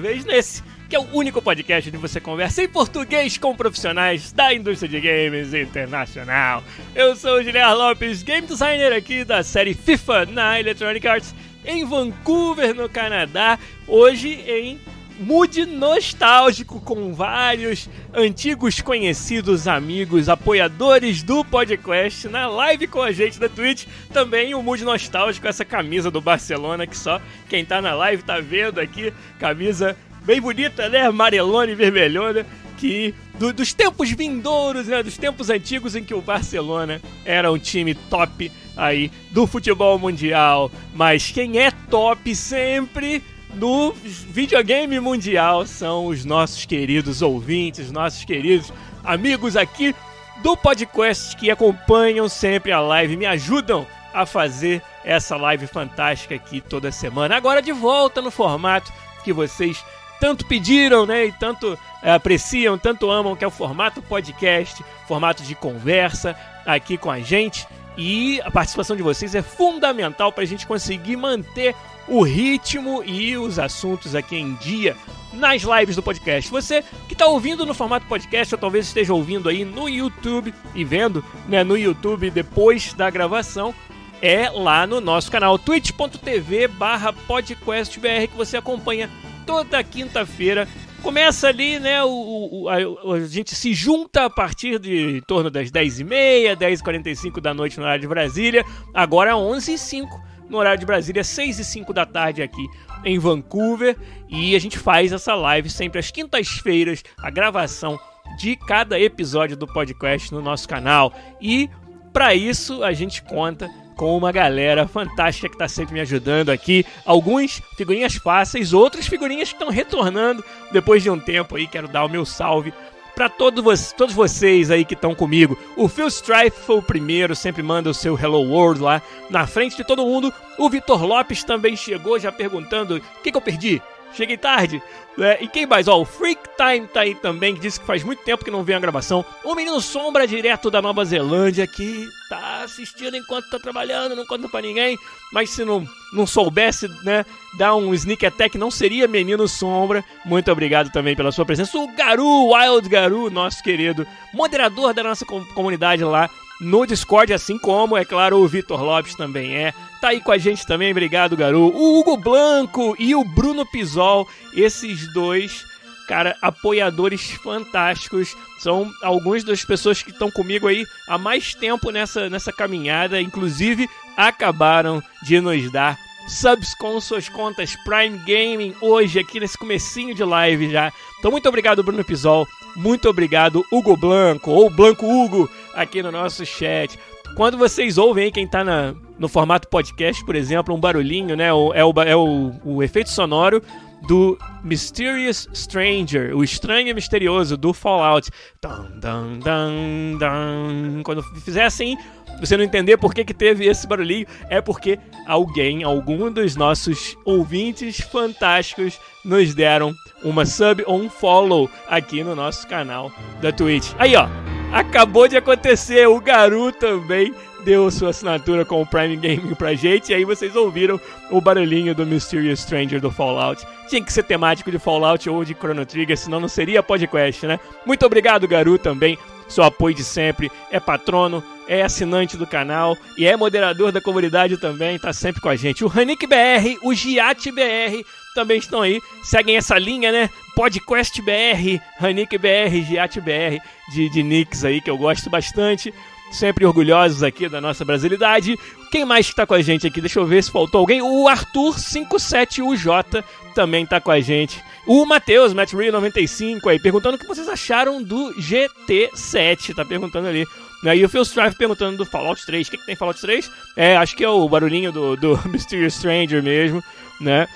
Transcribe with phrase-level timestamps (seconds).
[0.00, 4.54] Vez nesse que é o único podcast onde você conversa em português com profissionais da
[4.54, 6.64] indústria de games internacional.
[6.94, 11.34] Eu sou o Guilherme Lopes, game designer aqui da série FIFA na Electronic Arts
[11.64, 13.58] em Vancouver, no Canadá.
[13.86, 14.80] Hoje em
[15.18, 23.38] mood nostálgico com vários antigos conhecidos, amigos, apoiadores do podcast na live com a gente
[23.38, 23.86] da Twitch.
[24.12, 28.40] Também o mood nostálgico, essa camisa do Barcelona que só quem tá na live tá
[28.40, 29.12] vendo aqui.
[29.38, 31.06] Camisa bem bonita, né?
[31.06, 32.46] Amarelona e vermelhona.
[32.76, 35.02] Que do, dos tempos vindouros, né?
[35.02, 40.70] Dos tempos antigos em que o Barcelona era um time top aí do futebol mundial.
[40.94, 43.22] Mas quem é top sempre
[43.54, 49.94] no videogame mundial são os nossos queridos ouvintes, nossos queridos amigos aqui
[50.42, 56.60] do podcast que acompanham sempre a live, me ajudam a fazer essa live fantástica aqui
[56.60, 57.36] toda semana.
[57.36, 58.92] Agora de volta no formato
[59.24, 59.82] que vocês
[60.20, 65.42] tanto pediram, né, e tanto é, apreciam, tanto amam, que é o formato podcast, formato
[65.42, 67.66] de conversa aqui com a gente.
[67.96, 71.74] E a participação de vocês é fundamental para a gente conseguir manter
[72.08, 74.96] o ritmo e os assuntos aqui em dia
[75.32, 76.50] nas lives do podcast.
[76.50, 80.84] Você que está ouvindo no formato podcast ou talvez esteja ouvindo aí no YouTube e
[80.84, 83.74] vendo né, no YouTube depois da gravação,
[84.20, 89.08] é lá no nosso canal twitch.tv barra podcastbr que você acompanha
[89.46, 90.66] toda quinta-feira
[91.02, 92.02] Começa ali, né?
[92.02, 97.40] O, o a, a, gente se junta a partir de em torno das 10h30, 10h45
[97.40, 98.64] da noite no horário de Brasília.
[98.92, 100.08] Agora 11h05
[100.48, 102.66] no horário de Brasília, 6 h 05 da tarde aqui
[103.04, 103.96] em Vancouver.
[104.28, 107.98] E a gente faz essa live sempre às quintas-feiras, a gravação
[108.38, 111.12] de cada episódio do podcast no nosso canal.
[111.40, 111.70] E
[112.12, 116.86] para isso a gente conta com uma galera fantástica que está sempre me ajudando aqui.
[117.04, 121.66] Alguns figurinhas fáceis, outros figurinhas que estão retornando depois de um tempo aí.
[121.66, 122.72] Quero dar o meu salve
[123.18, 125.58] para todos, todos vocês aí que estão comigo.
[125.76, 129.76] O Phil Strife foi o primeiro, sempre manda o seu Hello World lá na frente
[129.76, 130.32] de todo mundo.
[130.56, 133.82] O Vitor Lopes também chegou já perguntando: o que, que eu perdi?
[134.12, 134.82] Cheguei tarde.
[135.18, 135.88] É, e quem mais?
[135.88, 138.62] Ó, o Freak Time tá aí também, que disse que faz muito tempo que não
[138.62, 139.24] vem a gravação.
[139.44, 144.48] O Menino Sombra, direto da Nova Zelândia, que tá assistindo enquanto tá trabalhando, não conta
[144.48, 144.96] pra ninguém.
[145.32, 147.26] Mas se não, não soubesse, né,
[147.58, 150.04] dar um sneak attack, não seria Menino Sombra.
[150.24, 151.76] Muito obrigado também pela sua presença.
[151.76, 156.30] O Garu, Wild Garu, nosso querido moderador da nossa comunidade lá
[156.60, 159.72] no Discord, assim como, é claro, o Vitor Lopes também é.
[160.00, 161.72] Tá aí com a gente também, obrigado, Garu.
[161.74, 165.64] O Hugo Blanco e o Bruno Pisol, esses dois,
[166.08, 168.36] cara, apoiadores fantásticos.
[168.58, 173.88] São algumas das pessoas que estão comigo aí há mais tempo nessa, nessa caminhada, inclusive
[174.16, 175.96] acabaram de nos dar
[176.28, 180.92] subs com suas contas Prime Gaming hoje aqui nesse comecinho de live já.
[181.18, 186.44] Então muito obrigado Bruno Pisol, muito obrigado Hugo Blanco ou Blanco Hugo aqui no nosso
[186.44, 186.98] chat.
[187.36, 191.52] Quando vocês ouvem aí, quem tá na, no formato podcast, por exemplo, um barulhinho, né?
[191.52, 193.62] O, é, o, é o, o efeito sonoro
[194.06, 198.30] do Mysterious Stranger, o estranho e misterioso do Fallout.
[198.62, 201.02] Dun, dun, dun, dun.
[201.02, 201.96] Quando fizer assim,
[202.40, 207.16] você não entender por que, que teve esse barulhinho, é porque alguém, algum dos nossos
[207.24, 213.92] ouvintes fantásticos, nos deram uma sub ou um follow aqui no nosso canal da Twitch.
[213.98, 214.28] Aí, ó,
[214.72, 217.34] acabou de acontecer, o Garu também
[217.64, 221.00] deu sua assinatura com o Prime Gaming pra gente, e aí vocês ouviram
[221.30, 223.66] o barulhinho do Mysterious Stranger do Fallout.
[223.88, 227.58] Tinha que ser temático de Fallout ou de Chrono Trigger, senão não seria podcast, né?
[227.84, 229.18] Muito obrigado, Garu, também
[229.48, 234.56] seu apoio de sempre, é patrono, é assinante do canal e é moderador da comunidade
[234.56, 235.84] também, tá sempre com a gente.
[235.84, 238.04] O Hanik BR, o Giat BR
[238.34, 240.30] também estão aí, seguem essa linha, né?
[240.54, 243.60] Podcast BR, Hanik BR, Giat BR,
[243.92, 245.92] de, de nicks aí que eu gosto bastante.
[246.30, 248.58] Sempre orgulhosos aqui da nossa brasilidade.
[248.90, 250.00] Quem mais está com a gente aqui?
[250.00, 251.02] Deixa eu ver se faltou alguém.
[251.02, 254.62] O Arthur57UJ também está com a gente.
[254.86, 259.74] O Matheus, Matt Real 95 aí, perguntando o que vocês acharam do GT7.
[259.74, 260.46] Tá perguntando ali.
[260.84, 262.66] E o Phil Strife perguntando do Fallout 3.
[262.66, 263.50] O que, que tem Fallout 3?
[263.76, 266.82] É, acho que é o barulhinho do, do Mysterious Stranger mesmo,
[267.20, 267.48] né?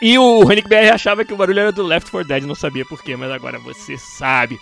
[0.00, 2.84] E o Renick BR achava que o barulho era do Left 4 Dead, não sabia
[2.84, 4.58] porquê, mas agora você sabe.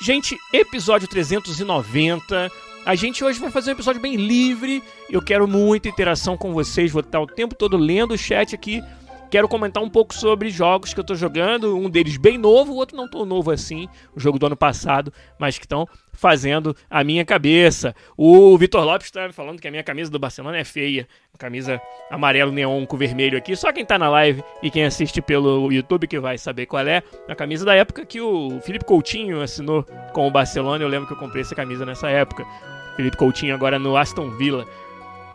[0.00, 2.50] Gente, episódio 390.
[2.84, 4.82] A gente hoje vai fazer um episódio bem livre.
[5.10, 6.92] Eu quero muita interação com vocês.
[6.92, 8.82] Vou estar o tempo todo lendo o chat aqui.
[9.30, 12.76] Quero comentar um pouco sobre jogos que eu estou jogando, um deles bem novo, o
[12.76, 17.02] outro não tão novo assim, o jogo do ano passado, mas que estão fazendo a
[17.02, 17.94] minha cabeça.
[18.16, 21.08] O Vitor Lopes está falando que a minha camisa do Barcelona é feia,
[21.38, 23.56] camisa amarelo neon com vermelho aqui.
[23.56, 27.02] Só quem está na live e quem assiste pelo YouTube que vai saber qual é.
[27.28, 31.12] A camisa da época que o Felipe Coutinho assinou com o Barcelona, eu lembro que
[31.12, 32.46] eu comprei essa camisa nessa época.
[32.94, 34.64] Felipe Coutinho agora no Aston Villa.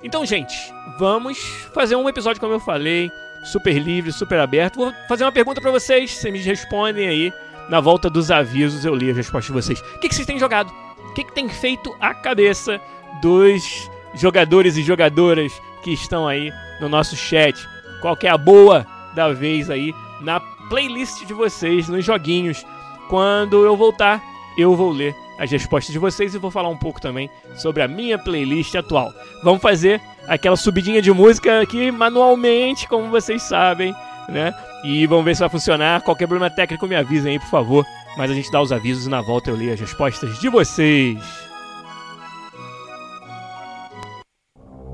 [0.02, 0.56] Então, gente,
[0.98, 1.38] vamos
[1.74, 3.12] fazer um episódio como eu falei
[3.44, 4.78] super livre, super aberto.
[4.78, 7.34] Vou fazer uma pergunta para vocês, vocês me respondem aí.
[7.70, 9.80] Na volta dos avisos eu li a resposta de vocês.
[9.80, 10.72] O que, que vocês têm jogado?
[11.10, 12.80] O que, que tem feito a cabeça
[13.22, 15.52] dos jogadores e jogadoras
[15.84, 17.56] que estão aí no nosso chat?
[18.02, 20.40] Qual que é a boa da vez aí na
[20.70, 22.66] playlist de vocês, nos joguinhos?
[23.10, 24.22] Quando eu voltar,
[24.58, 27.88] eu vou ler as respostas de vocês e vou falar um pouco também sobre a
[27.88, 29.14] minha playlist atual.
[29.44, 33.94] Vamos fazer aquela subidinha de música aqui manualmente, como vocês sabem,
[34.30, 34.54] né?
[34.84, 36.02] E vamos ver se vai funcionar.
[36.02, 37.86] Qualquer problema técnico me avisem aí, por favor.
[38.18, 41.18] Mas a gente dá os avisos e na volta eu leio as respostas de vocês.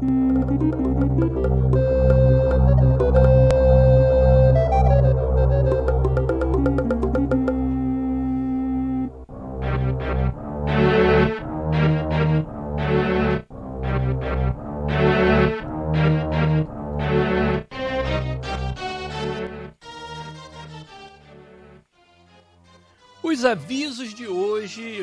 [0.02, 1.97] Os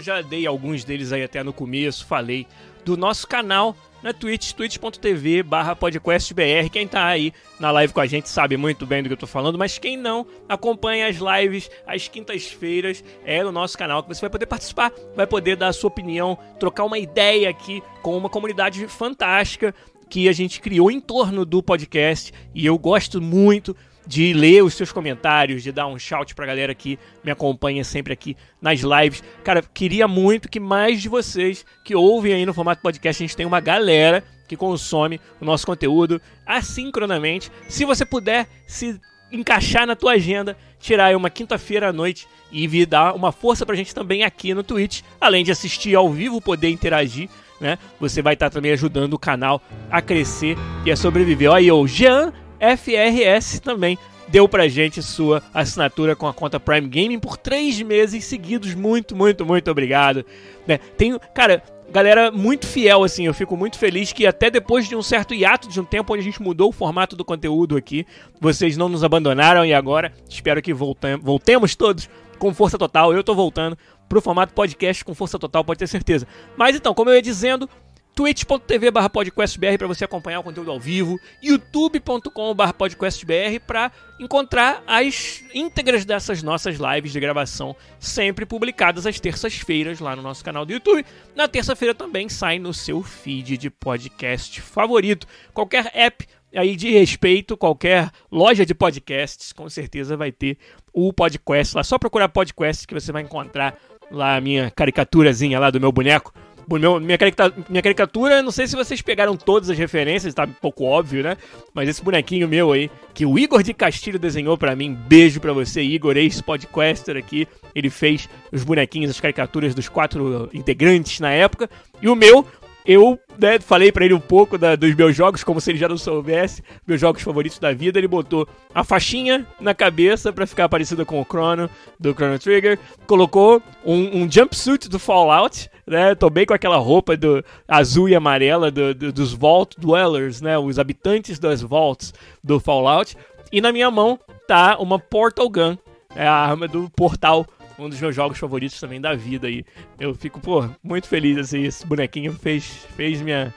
[0.05, 2.47] já dei alguns deles aí até no começo, falei
[2.85, 6.69] do nosso canal na Twitch, twitch.tv barra podcastbr.
[6.71, 9.27] Quem tá aí na live com a gente sabe muito bem do que eu tô
[9.27, 14.21] falando, mas quem não, acompanha as lives às quintas-feiras, é no nosso canal que você
[14.21, 18.29] vai poder participar, vai poder dar a sua opinião, trocar uma ideia aqui com uma
[18.29, 19.75] comunidade fantástica
[20.11, 23.75] que a gente criou em torno do podcast e eu gosto muito
[24.07, 28.13] de ler os seus comentários, de dar um shout pra galera que me acompanha sempre
[28.13, 29.23] aqui nas lives.
[29.43, 33.37] Cara, queria muito que mais de vocês que ouvem aí no formato podcast, a gente
[33.37, 37.51] tem uma galera que consome o nosso conteúdo assincronamente.
[37.69, 39.01] Se você puder se
[39.33, 43.67] encaixar na tua agenda, tirar aí uma quinta-feira à noite e vir dar uma força
[43.67, 47.29] pra gente também aqui no Twitch, além de assistir ao vivo, poder interagir,
[47.61, 47.79] né?
[47.99, 49.61] Você vai estar também ajudando o canal
[49.91, 51.51] a crescer e a sobreviver.
[51.51, 52.33] Olha aí, o Jean
[52.77, 58.25] FRS também deu pra gente sua assinatura com a conta Prime Gaming por três meses
[58.25, 58.75] seguidos.
[58.75, 60.25] Muito, muito, muito obrigado.
[60.67, 60.79] Né?
[60.97, 63.27] Tenho, cara, galera muito fiel, assim.
[63.27, 66.23] Eu fico muito feliz que até depois de um certo hiato, de um tempo onde
[66.23, 68.07] a gente mudou o formato do conteúdo aqui,
[68.41, 72.09] vocês não nos abandonaram e agora espero que voltem, voltemos todos
[72.39, 73.13] com força total.
[73.13, 73.79] Eu tô voltando
[74.09, 76.27] pro formato podcast com força total, pode ter certeza.
[76.57, 77.69] Mas então, como eu ia dizendo,
[78.15, 83.91] twitch.tv barra podcastbr para você acompanhar o conteúdo ao vivo, youtube.com barra podcastbr para
[84.21, 90.45] encontrar as íntegras dessas nossas lives de gravação, sempre publicadas às terças-feiras lá no nosso
[90.45, 91.05] canal do YouTube.
[91.35, 95.27] Na terça-feira também sai no seu feed de podcast favorito.
[95.53, 100.57] Qualquer app aí de respeito, qualquer loja de podcasts, com certeza vai ter
[100.93, 101.83] o podcast lá.
[101.83, 103.77] Só procurar podcast que você vai encontrar
[104.09, 106.33] lá a minha caricaturazinha lá do meu boneco
[106.71, 110.53] meu, minha, caricatura, minha caricatura, não sei se vocês pegaram todas as referências, tá um
[110.53, 111.37] pouco óbvio, né?
[111.73, 115.53] Mas esse bonequinho meu aí, que o Igor de Castilho desenhou para mim, beijo para
[115.53, 117.47] você, Igor, ex-podcaster aqui.
[117.75, 121.69] Ele fez os bonequinhos, as caricaturas dos quatro integrantes na época.
[122.01, 122.47] E o meu,
[122.87, 125.89] eu né, falei para ele um pouco da, dos meus jogos, como se ele já
[125.89, 127.99] não soubesse, meus jogos favoritos da vida.
[127.99, 132.79] Ele botou a faixinha na cabeça para ficar parecido com o Chrono, do Chrono Trigger.
[133.07, 136.15] Colocou um, um jumpsuit do Fallout, né?
[136.15, 140.59] Tô bem com aquela roupa do azul e amarela do, do, dos Vault Dwellers, né?
[140.59, 142.13] Os habitantes das Vaults
[142.43, 143.17] do Fallout.
[143.51, 145.77] E na minha mão tá uma Portal Gun,
[146.15, 147.47] é a arma do portal
[147.79, 149.65] um dos meus jogos favoritos também da vida aí.
[149.99, 152.65] Eu fico, pô, muito feliz assim, esse bonequinho fez
[152.97, 153.55] fez minha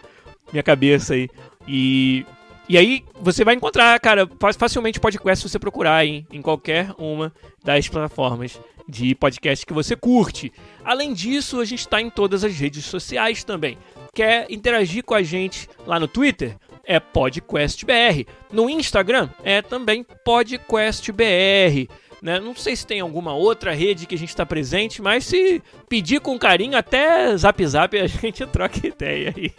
[0.51, 1.29] minha cabeça aí.
[1.67, 2.25] E
[2.69, 7.33] e aí você vai encontrar, cara, facilmente podcast se você procurar hein, em qualquer uma
[7.63, 10.51] das plataformas de podcast que você curte.
[10.83, 13.77] Além disso, a gente está em todas as redes sociais também.
[14.13, 16.57] Quer interagir com a gente lá no Twitter?
[16.83, 18.25] É PodQuestBR.
[18.51, 21.87] No Instagram é também PodQuestBR.
[22.21, 22.39] Né?
[22.39, 26.19] Não sei se tem alguma outra rede que a gente está presente, mas se pedir
[26.19, 29.51] com carinho, até zap zap a gente troca ideia aí.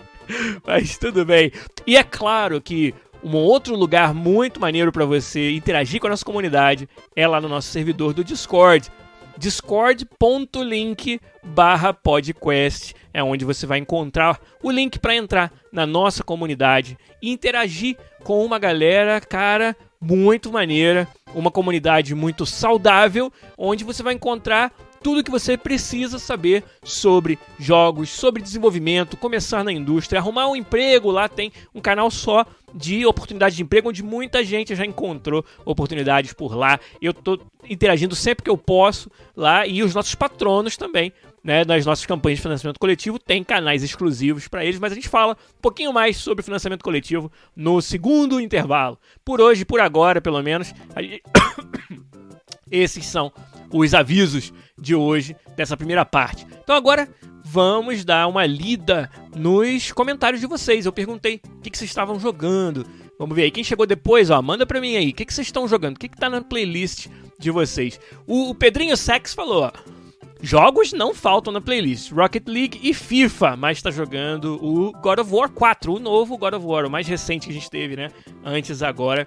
[0.66, 1.52] Mas tudo bem.
[1.86, 6.24] E é claro que um outro lugar muito maneiro para você interagir com a nossa
[6.24, 8.90] comunidade é lá no nosso servidor do Discord
[9.38, 16.98] discord.link barra podcast é onde você vai encontrar o link para entrar na nossa comunidade
[17.22, 24.14] e interagir com uma galera, cara, muito maneira, uma comunidade muito saudável, onde você vai
[24.14, 30.56] encontrar tudo que você precisa saber sobre jogos, sobre desenvolvimento, começar na indústria, arrumar um
[30.56, 31.10] emprego.
[31.10, 36.32] Lá tem um canal só de oportunidade de emprego, onde muita gente já encontrou oportunidades
[36.32, 36.78] por lá.
[37.00, 41.12] Eu estou interagindo sempre que eu posso lá e os nossos patronos também.
[41.42, 45.08] Né, nas nossas campanhas de financiamento coletivo, tem canais exclusivos para eles, mas a gente
[45.08, 48.98] fala um pouquinho mais sobre financiamento coletivo no segundo intervalo.
[49.24, 51.22] Por hoje, por agora, pelo menos, gente...
[52.70, 53.32] esses são
[53.72, 56.46] os avisos de hoje, dessa primeira parte.
[56.62, 57.08] Então agora
[57.50, 60.84] vamos dar uma lida nos comentários de vocês.
[60.84, 62.86] Eu perguntei o que, que vocês estavam jogando.
[63.18, 63.50] Vamos ver aí.
[63.50, 65.10] Quem chegou depois, ó, manda pra mim aí.
[65.10, 65.96] O que, que vocês estão jogando?
[65.96, 67.06] O que, que tá na playlist
[67.38, 67.98] de vocês?
[68.26, 69.72] O, o Pedrinho Sex falou, ó.
[70.40, 75.34] Jogos não faltam na playlist, Rocket League e FIFA, mas está jogando o God of
[75.34, 78.12] War 4, o novo God of War, o mais recente que a gente teve, né?
[78.44, 79.26] Antes agora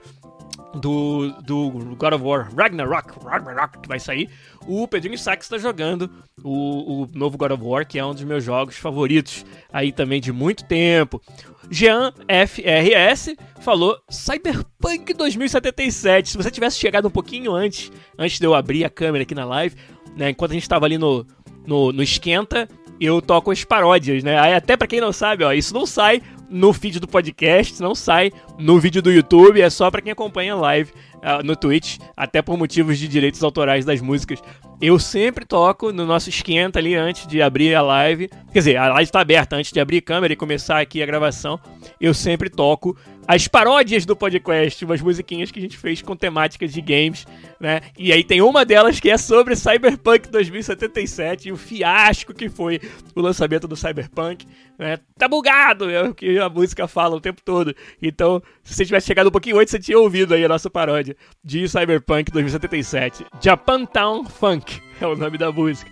[0.74, 4.30] do, do God of War Ragnarok, Ragnarok, que vai sair,
[4.68, 6.10] o Pedrinho Sachs está jogando
[6.44, 10.22] o, o novo God of War, que é um dos meus jogos favoritos aí também
[10.22, 11.22] de muito tempo.
[11.70, 16.30] Jean FRS falou Cyberpunk 2077.
[16.30, 19.46] Se você tivesse chegado um pouquinho antes, antes de eu abrir a câmera aqui na
[19.46, 19.76] live,
[20.16, 21.26] né, enquanto a gente estava ali no,
[21.66, 22.68] no, no esquenta,
[23.00, 24.40] eu toco as paródias, né?
[24.40, 27.96] Aí até para quem não sabe, ó, isso não sai no feed do podcast, não
[27.96, 32.42] sai no vídeo do YouTube, é só para quem acompanha live uh, no Twitch, até
[32.42, 34.40] por motivos de direitos autorais das músicas.
[34.82, 38.28] Eu sempre toco no nosso esquenta ali antes de abrir a live.
[38.52, 41.06] Quer dizer, a live está aberta antes de abrir a câmera e começar aqui a
[41.06, 41.60] gravação.
[42.00, 42.98] Eu sempre toco
[43.34, 47.26] as paródias do podcast, umas musiquinhas que a gente fez com temáticas de games,
[47.62, 47.80] né?
[47.98, 52.82] E aí tem uma delas que é sobre Cyberpunk 2077 e o fiasco que foi
[53.16, 54.46] o lançamento do Cyberpunk,
[54.78, 55.00] né?
[55.18, 57.74] Tá bugado, é o que a música fala o tempo todo.
[58.02, 61.16] Então, se você tivesse chegado um pouquinho antes, você tinha ouvido aí a nossa paródia
[61.42, 63.26] de Cyberpunk 2077.
[63.40, 65.90] Japantown Funk é o nome da música.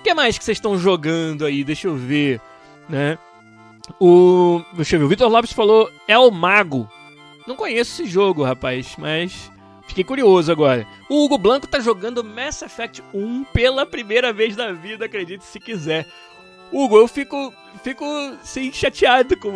[0.00, 1.64] O que mais que vocês estão jogando aí?
[1.64, 2.42] Deixa eu ver,
[2.90, 3.16] né?
[4.00, 4.62] O.
[4.72, 6.88] Deixa eu ver, o Vitor Lopes falou É o Mago.
[7.46, 9.50] Não conheço esse jogo, rapaz, mas.
[9.86, 10.86] Fiquei curioso agora.
[11.10, 15.60] O Hugo Blanco tá jogando Mass Effect 1 pela primeira vez na vida, acredite se
[15.60, 16.06] quiser.
[16.72, 18.04] Hugo, eu fico, fico
[18.42, 19.52] sim, chateado com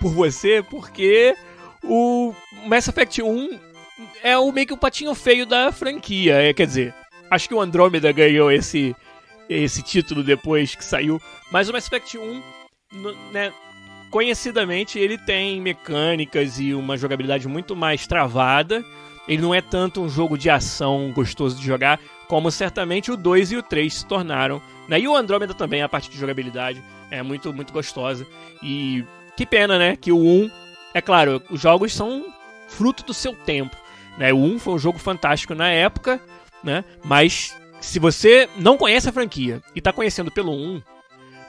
[0.00, 1.34] por você, porque
[1.84, 2.34] o
[2.66, 3.58] Mass Effect 1
[4.22, 6.34] é o meio que o patinho feio da franquia.
[6.34, 6.94] É, quer dizer,
[7.30, 8.94] acho que o Andromeda ganhou esse,
[9.48, 12.42] esse título depois que saiu, mas o Mass Effect 1
[13.32, 13.52] né,
[14.10, 18.84] conhecidamente ele tem mecânicas e uma jogabilidade muito mais travada.
[19.26, 23.52] Ele não é tanto um jogo de ação gostoso de jogar, como certamente o 2
[23.52, 24.60] e o 3 se tornaram.
[24.88, 25.00] Né?
[25.00, 28.26] E o Andromeda também, a parte de jogabilidade, é muito, muito gostosa.
[28.62, 29.04] E
[29.36, 29.96] que pena, né?
[29.96, 30.50] Que o 1,
[30.94, 32.24] é claro, os jogos são
[32.68, 33.76] fruto do seu tempo.
[34.16, 34.32] Né?
[34.32, 36.20] O 1 foi um jogo fantástico na época,
[36.64, 36.84] né?
[37.04, 40.82] Mas se você não conhece a franquia e está conhecendo pelo 1,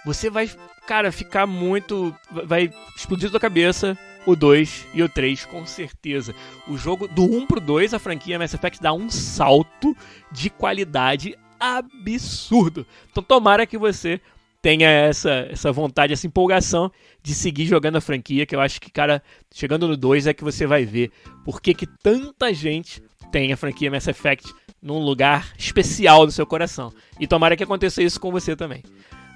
[0.05, 0.49] você vai
[0.89, 2.15] cara, ficar muito.
[2.31, 6.33] Vai explodir sua cabeça o 2 e o 3, com certeza.
[6.67, 9.95] O jogo do 1 pro 2, a franquia Mass Effect dá um salto
[10.31, 12.87] de qualidade absurdo.
[13.11, 14.19] Então tomara que você
[14.63, 16.91] tenha essa, essa vontade, essa empolgação
[17.21, 19.21] de seguir jogando a franquia, que eu acho que, cara,
[19.53, 21.11] chegando no 2 é que você vai ver
[21.45, 22.99] por que, que tanta gente
[23.31, 26.91] tem a franquia Mass Effect num lugar especial do seu coração.
[27.19, 28.81] E tomara que aconteça isso com você também.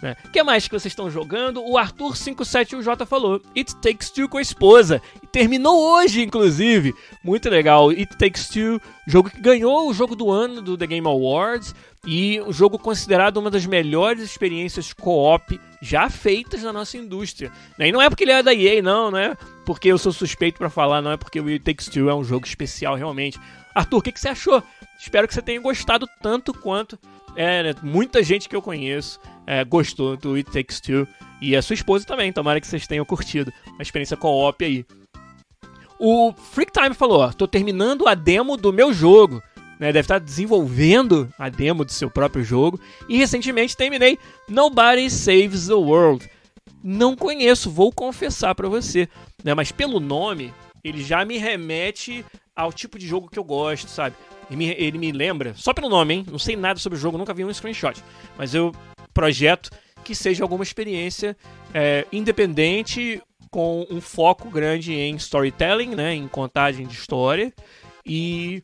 [0.04, 0.18] Né?
[0.26, 1.64] O que mais que vocês estão jogando?
[1.64, 5.02] O Arthur571J falou It Takes Two com a esposa.
[5.24, 6.94] E terminou hoje, inclusive.
[7.24, 7.90] Muito legal.
[7.90, 11.74] It Takes Two, jogo que ganhou o jogo do ano do The Game Awards.
[12.06, 17.50] E o um jogo considerado uma das melhores experiências co-op já feitas na nossa indústria.
[17.78, 17.88] Né?
[17.88, 20.58] E não é porque ele é da EA, não, não é porque eu sou suspeito
[20.58, 23.40] para falar, não é porque o It Takes Two é um jogo especial realmente.
[23.74, 24.62] Arthur, o que, que você achou?
[25.00, 27.00] Espero que você tenha gostado tanto quanto
[27.36, 31.08] é, né, muita gente que eu conheço é, gostou do It Takes Two.
[31.42, 34.86] E a sua esposa também, tomara que vocês tenham curtido a experiência co-op aí.
[36.00, 39.42] O Freak Time falou: ó, tô terminando a demo do meu jogo.
[39.80, 42.80] né, deve estar desenvolvendo a demo do seu próprio jogo.
[43.10, 46.30] E recentemente terminei Nobody Saves the World.
[46.82, 49.08] Não conheço, vou confessar para você,
[49.44, 53.88] né, mas pelo nome ele já me remete ao tipo de jogo que eu gosto,
[53.90, 54.16] sabe?
[54.50, 56.26] Ele me, ele me lembra, só pelo nome, hein?
[56.30, 58.02] Não sei nada sobre o jogo, nunca vi um screenshot.
[58.38, 58.74] Mas eu
[59.14, 59.70] projeto
[60.04, 61.36] que seja alguma experiência
[61.74, 67.54] é, independente com um foco grande em storytelling, né, em contagem de história
[68.06, 68.64] e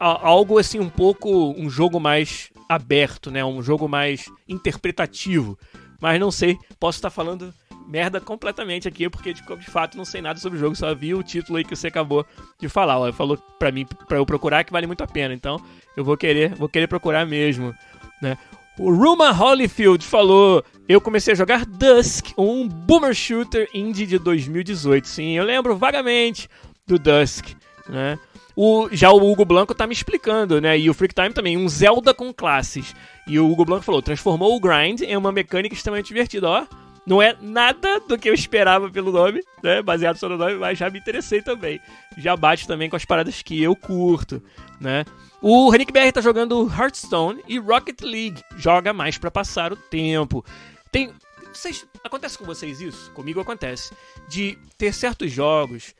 [0.00, 5.58] a, algo assim um pouco um jogo mais aberto, né, um jogo mais interpretativo.
[6.00, 7.54] Mas não sei, posso estar falando
[7.92, 11.14] merda completamente aqui, porque de, de, fato não sei nada sobre o jogo, só vi
[11.14, 12.26] o título aí que você acabou
[12.58, 12.98] de falar.
[12.98, 15.34] Ó, falou pra mim, pra eu procurar, que vale muito a pena.
[15.34, 15.62] Então
[15.94, 17.74] eu vou querer, vou querer procurar mesmo,
[18.22, 18.38] né?
[18.78, 25.06] O Ruma Holyfield falou: Eu comecei a jogar Dusk, um boomer shooter indie de 2018.
[25.06, 26.48] Sim, eu lembro vagamente
[26.86, 27.50] do Dusk,
[27.86, 28.18] né?
[28.56, 30.78] O, já o Hugo Blanco tá me explicando, né?
[30.78, 32.94] E o Freak Time também, um Zelda com classes.
[33.26, 36.66] E o Hugo Blanco falou: transformou o grind em uma mecânica extremamente divertida, ó.
[37.06, 39.82] Não é nada do que eu esperava pelo nome, né?
[39.82, 41.80] Baseado só no nome, mas já me interessei também.
[42.16, 44.42] Já bate também com as paradas que eu curto,
[44.80, 45.04] né?
[45.40, 48.42] O Renick BR tá jogando Hearthstone e Rocket League.
[48.56, 50.44] Joga mais para passar o tempo.
[50.92, 51.12] Tem.
[51.52, 53.10] Vocês, acontece com vocês isso?
[53.10, 53.92] Comigo acontece.
[54.28, 55.94] De ter certos jogos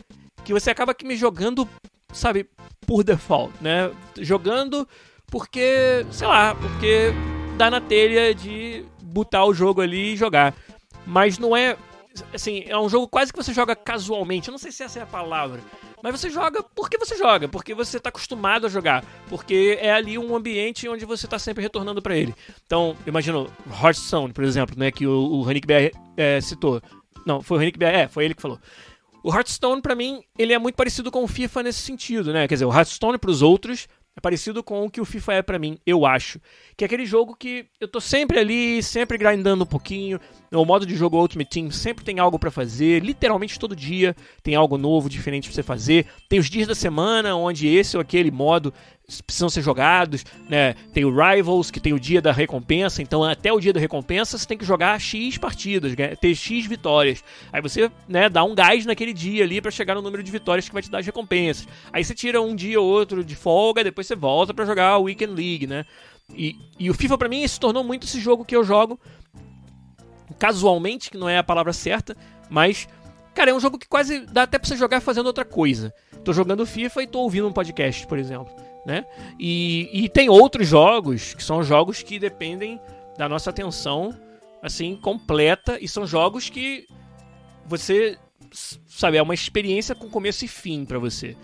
[0.45, 1.69] que você acaba que me jogando,
[2.13, 2.49] sabe,
[2.87, 3.91] por default, né?
[4.21, 4.89] Jogando
[5.27, 7.13] porque, sei lá, porque
[7.57, 10.55] dá na telha de botar o jogo ali e jogar
[11.07, 11.77] mas não é.
[12.33, 14.49] Assim, é um jogo quase que você joga casualmente.
[14.49, 15.61] Eu não sei se essa é a palavra.
[16.03, 20.19] Mas você joga porque você joga, porque você está acostumado a jogar, porque é ali
[20.19, 22.35] um ambiente onde você está sempre retornando para ele.
[22.67, 23.47] Então, imagina
[23.83, 26.83] Hearthstone, por exemplo, né, que o, o BR é, citou.
[27.25, 28.59] Não, foi o é, foi ele que falou.
[29.23, 32.49] O Hearthstone, para mim, ele é muito parecido com o FIFA nesse sentido, né?
[32.49, 35.43] Quer dizer, o Hearthstone para os outros é parecido com o que o FIFA é
[35.43, 36.39] para mim, eu acho.
[36.77, 40.21] Que é aquele jogo que eu tô sempre ali, sempre grindando um pouquinho.
[40.53, 44.55] O modo de jogo Ultimate Team sempre tem algo para fazer, literalmente todo dia tem
[44.55, 46.07] algo novo, diferente pra você fazer.
[46.29, 48.73] Tem os dias da semana onde esse ou aquele modo
[49.21, 50.75] precisam ser jogados, né?
[50.95, 54.39] Tem o Rivals, que tem o dia da recompensa, então até o dia da recompensa
[54.39, 57.23] você tem que jogar X partidas, ter X vitórias.
[57.53, 60.69] Aí você, né, dá um gás naquele dia ali para chegar no número de vitórias
[60.69, 61.67] que vai te dar as recompensas.
[61.93, 64.99] Aí você tira um dia ou outro de folga, depois você volta para jogar a
[64.99, 65.85] Weekend League, né?
[66.35, 68.99] E, e o FIFA para mim se tornou muito esse jogo que eu jogo
[70.39, 72.17] casualmente, que não é a palavra certa,
[72.49, 72.89] mas
[73.35, 75.93] cara, é um jogo que quase dá até pra você jogar fazendo outra coisa.
[76.25, 79.05] Tô jogando FIFA e tô ouvindo um podcast, por exemplo né?
[79.39, 82.81] E, e tem outros jogos que são jogos que dependem
[83.17, 84.19] da nossa atenção
[84.63, 86.87] assim completa e são jogos que
[87.67, 88.19] você
[88.87, 91.37] sabe é uma experiência com começo e fim para você.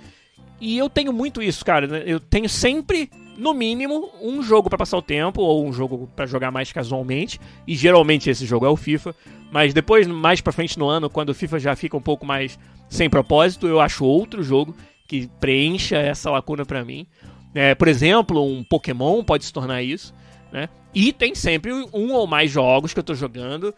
[0.60, 1.86] E eu tenho muito isso, cara.
[1.86, 2.02] Né?
[2.06, 6.26] Eu tenho sempre, no mínimo, um jogo para passar o tempo ou um jogo para
[6.26, 7.40] jogar mais casualmente.
[7.66, 9.14] E geralmente esse jogo é o FIFA.
[9.50, 12.58] Mas depois, mais para frente no ano, quando o FIFA já fica um pouco mais
[12.88, 14.74] sem propósito, eu acho outro jogo
[15.08, 17.06] que preencha essa lacuna para mim.
[17.54, 20.14] É, por exemplo, um Pokémon pode se tornar isso,
[20.52, 20.68] né?
[20.94, 23.74] E tem sempre um ou mais jogos que eu tô jogando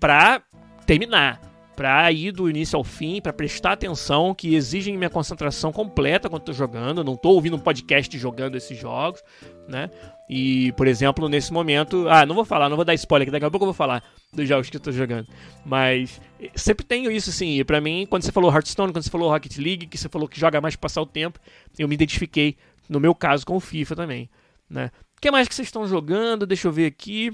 [0.00, 0.42] pra
[0.84, 1.40] terminar,
[1.76, 6.42] pra ir do início ao fim, pra prestar atenção, que exigem minha concentração completa quando
[6.42, 7.04] tô jogando.
[7.04, 9.22] Não tô ouvindo um podcast jogando esses jogos,
[9.68, 9.90] né?
[10.28, 12.08] E, por exemplo, nesse momento.
[12.08, 14.02] Ah, não vou falar, não vou dar spoiler, que daqui a pouco eu vou falar
[14.32, 15.28] dos jogos que eu tô jogando.
[15.64, 17.58] Mas eh, sempre tenho isso, assim.
[17.60, 20.26] E pra mim, quando você falou Hearthstone, quando você falou Rocket League, que você falou
[20.26, 21.38] que joga mais pra passar o tempo,
[21.78, 22.56] eu me identifiquei
[22.88, 24.30] no meu caso, com o FIFA também.
[24.68, 24.90] Né?
[25.16, 26.46] O que mais que vocês estão jogando?
[26.46, 27.32] Deixa eu ver aqui.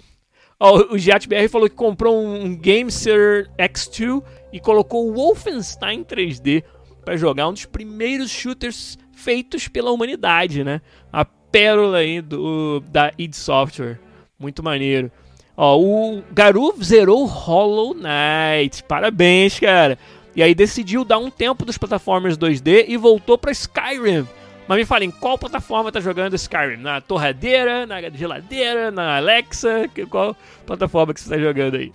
[0.65, 4.23] Oh, o GiatBR falou que comprou um Gameser X2
[4.53, 6.63] e colocou o Wolfenstein 3D
[7.05, 10.81] para jogar um dos primeiros shooters feitos pela humanidade, né?
[11.13, 13.99] A pérola aí do, da id Software.
[14.39, 15.11] Muito maneiro.
[15.57, 18.85] Ó, o Garu zerou Hollow Knight.
[18.85, 19.99] Parabéns, cara.
[20.37, 24.29] E aí decidiu dar um tempo dos plataformas 2D e voltou para Skyrim
[24.73, 26.79] mas me falem, qual plataforma tá jogando Skyrim?
[26.79, 29.87] Na torradeira, na geladeira, na Alexa?
[30.09, 31.93] Qual plataforma que você tá jogando aí?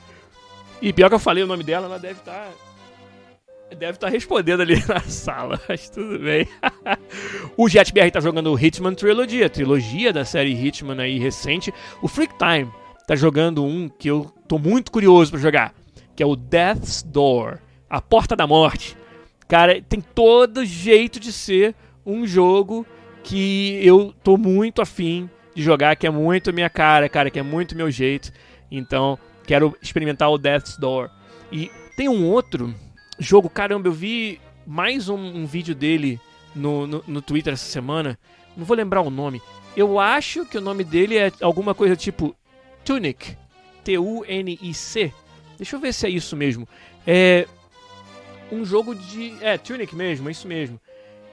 [0.80, 2.34] E pior que eu falei o nome dela, ela deve estar.
[2.34, 6.48] Tá, deve estar tá respondendo ali na sala, mas tudo bem.
[7.58, 11.74] o JetBR tá jogando o Hitman Trilogy, a trilogia da série Hitman aí recente.
[12.00, 12.72] O Freak Time
[13.08, 15.74] tá jogando um que eu tô muito curioso para jogar,
[16.16, 17.58] que é o Death's Door,
[17.90, 18.96] a Porta da Morte.
[19.48, 21.74] Cara, tem todo jeito de ser
[22.08, 22.88] um jogo
[23.22, 27.44] que eu tô muito afim de jogar, que é muito minha cara, cara, que é
[27.44, 28.32] muito meu jeito.
[28.72, 31.10] Então, quero experimentar o Death's Door.
[31.52, 32.74] E tem um outro
[33.20, 36.20] jogo, caramba, eu vi mais um, um vídeo dele
[36.56, 38.18] no, no, no, Twitter essa semana.
[38.56, 39.42] Não vou lembrar o nome.
[39.76, 42.34] Eu acho que o nome dele é alguma coisa tipo
[42.86, 43.36] Tunic.
[43.84, 45.14] T-U-N-I-C.
[45.58, 46.68] Deixa eu ver se é isso mesmo.
[47.06, 47.46] É
[48.52, 49.34] um jogo de.
[49.42, 50.80] É, Tunic mesmo, é isso mesmo.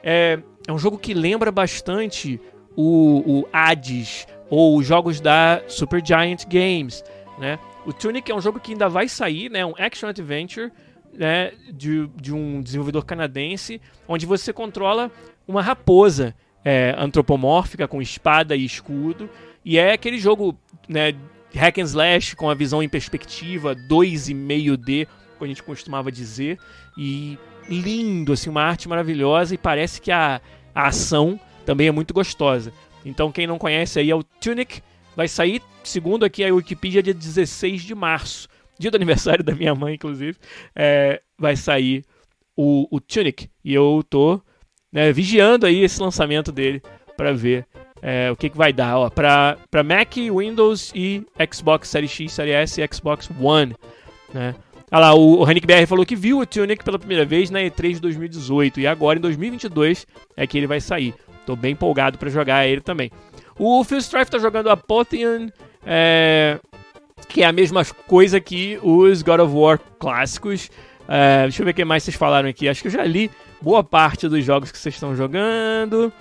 [0.02, 2.40] É, é um jogo que lembra bastante
[2.76, 7.04] o, o Hades ou os jogos da Super Giant Games,
[7.38, 7.58] né?
[7.86, 9.64] O Tunic é um jogo que ainda vai sair, né?
[9.64, 10.72] Um action adventure,
[11.12, 11.52] né?
[11.72, 15.10] De, de um desenvolvedor canadense, onde você controla
[15.46, 19.28] uma raposa é, antropomórfica com espada e escudo.
[19.64, 21.14] E é aquele jogo, né?
[21.54, 25.06] Hack and slash com a visão em perspectiva, 2,5D,
[25.38, 26.58] como a gente costumava dizer.
[26.98, 30.40] E lindo, assim, uma arte maravilhosa e parece que a,
[30.74, 32.72] a ação também é muito gostosa.
[33.04, 34.82] Então quem não conhece aí é o Tunic,
[35.16, 38.48] vai sair, segundo aqui a Wikipedia, dia 16 de março,
[38.78, 40.36] dia do aniversário da minha mãe, inclusive,
[40.74, 42.04] é, vai sair
[42.56, 43.48] o, o Tunic.
[43.64, 44.40] E eu tô
[44.92, 46.82] né, vigiando aí esse lançamento dele
[47.16, 47.66] para ver
[48.02, 48.98] é, o que, que vai dar.
[48.98, 53.74] Ó, pra Mac, Windows e Xbox Series X, Series S e Xbox One.
[54.32, 54.54] Né?
[54.94, 57.94] Olha lá, o, o BR falou que viu o Tunic pela primeira vez na E3
[57.94, 61.12] de 2018 e agora em 2022 é que ele vai sair.
[61.44, 63.10] Tô bem empolgado para jogar ele também.
[63.58, 65.48] O Phil Strife tá jogando Apotheon,
[65.84, 66.60] é,
[67.28, 70.70] que é a mesma coisa que os God of War clássicos.
[71.08, 72.68] É, deixa eu ver o que mais vocês falaram aqui.
[72.68, 76.12] Acho que eu já li boa parte dos jogos que vocês estão jogando.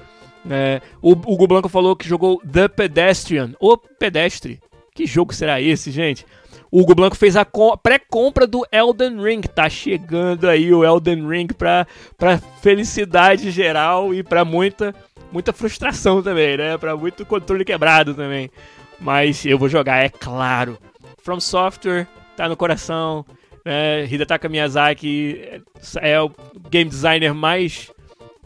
[0.50, 3.52] É, o Hugo Blanco falou que jogou The Pedestrian.
[3.60, 4.60] O Pedestre.
[4.96, 6.26] Que jogo será esse, gente?
[6.74, 7.46] O Hugo Blanco fez a
[7.84, 9.42] pré-compra do Elden Ring.
[9.42, 11.86] Tá chegando aí o Elden Ring pra,
[12.18, 14.92] pra felicidade geral e pra muita,
[15.32, 16.76] muita frustração também, né?
[16.80, 18.50] Pra muito controle quebrado também.
[19.00, 20.80] Mas eu vou jogar, é claro.
[21.22, 23.24] From Software tá no coração.
[23.64, 24.06] Né?
[24.06, 25.62] Hidetaka Miyazaki
[26.02, 26.32] é o
[26.72, 27.92] game designer mais,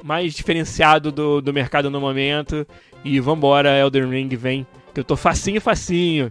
[0.04, 2.68] mais diferenciado do, do mercado no momento.
[3.06, 4.68] E vambora, Elden Ring vem.
[4.94, 6.30] Que eu tô facinho, facinho.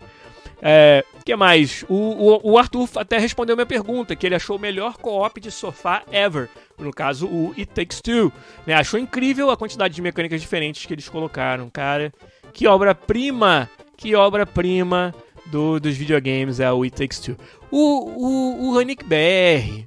[0.60, 1.84] É, que mais?
[1.88, 5.50] O, o, o, Arthur até respondeu minha pergunta, que ele achou o melhor co-op de
[5.50, 6.48] sofá ever.
[6.78, 8.32] No caso, o It Takes Two.
[8.66, 8.74] Né?
[8.74, 12.12] Achou incrível a quantidade de mecânicas diferentes que eles colocaram, cara.
[12.52, 13.68] Que obra-prima!
[13.96, 15.14] Que obra-prima
[15.46, 17.36] do, dos videogames é o It Takes Two.
[17.70, 19.84] O, o, o Hanik BR,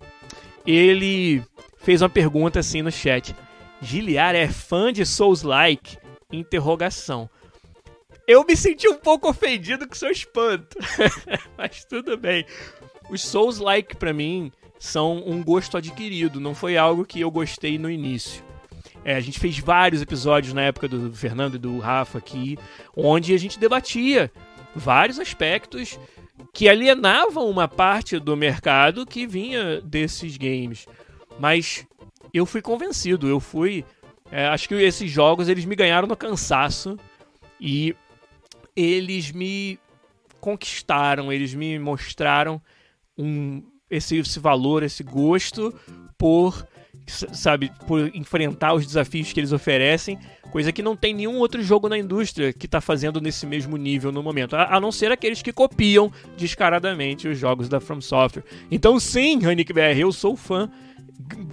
[0.65, 1.43] ele
[1.77, 3.35] fez uma pergunta assim no chat.
[3.81, 5.97] Giliar é fã de Souls-like?
[6.31, 7.29] Interrogação.
[8.29, 10.77] Eu me senti um pouco ofendido com seu espanto.
[11.57, 12.45] Mas tudo bem.
[13.09, 17.89] Os Souls-like para mim são um gosto adquirido, não foi algo que eu gostei no
[17.89, 18.43] início.
[19.03, 22.55] É, a gente fez vários episódios na época do Fernando e do Rafa aqui,
[22.95, 24.31] onde a gente debatia
[24.75, 25.99] vários aspectos
[26.53, 30.85] que alienavam uma parte do mercado que vinha desses games.
[31.39, 31.83] Mas
[32.31, 33.83] eu fui convencido, eu fui.
[34.31, 36.95] É, acho que esses jogos eles me ganharam no cansaço
[37.59, 37.95] e
[38.75, 39.79] eles me
[40.39, 42.61] conquistaram, eles me mostraram
[43.17, 45.73] um, esse, esse valor, esse gosto
[46.17, 46.67] por,
[47.05, 50.17] sabe, por enfrentar os desafios que eles oferecem,
[50.51, 54.11] coisa que não tem nenhum outro jogo na indústria que está fazendo nesse mesmo nível
[54.11, 58.43] no momento, a, não ser aqueles que copiam descaradamente os jogos da From Software.
[58.71, 60.69] Então, sim, Hanik BR, eu sou fã,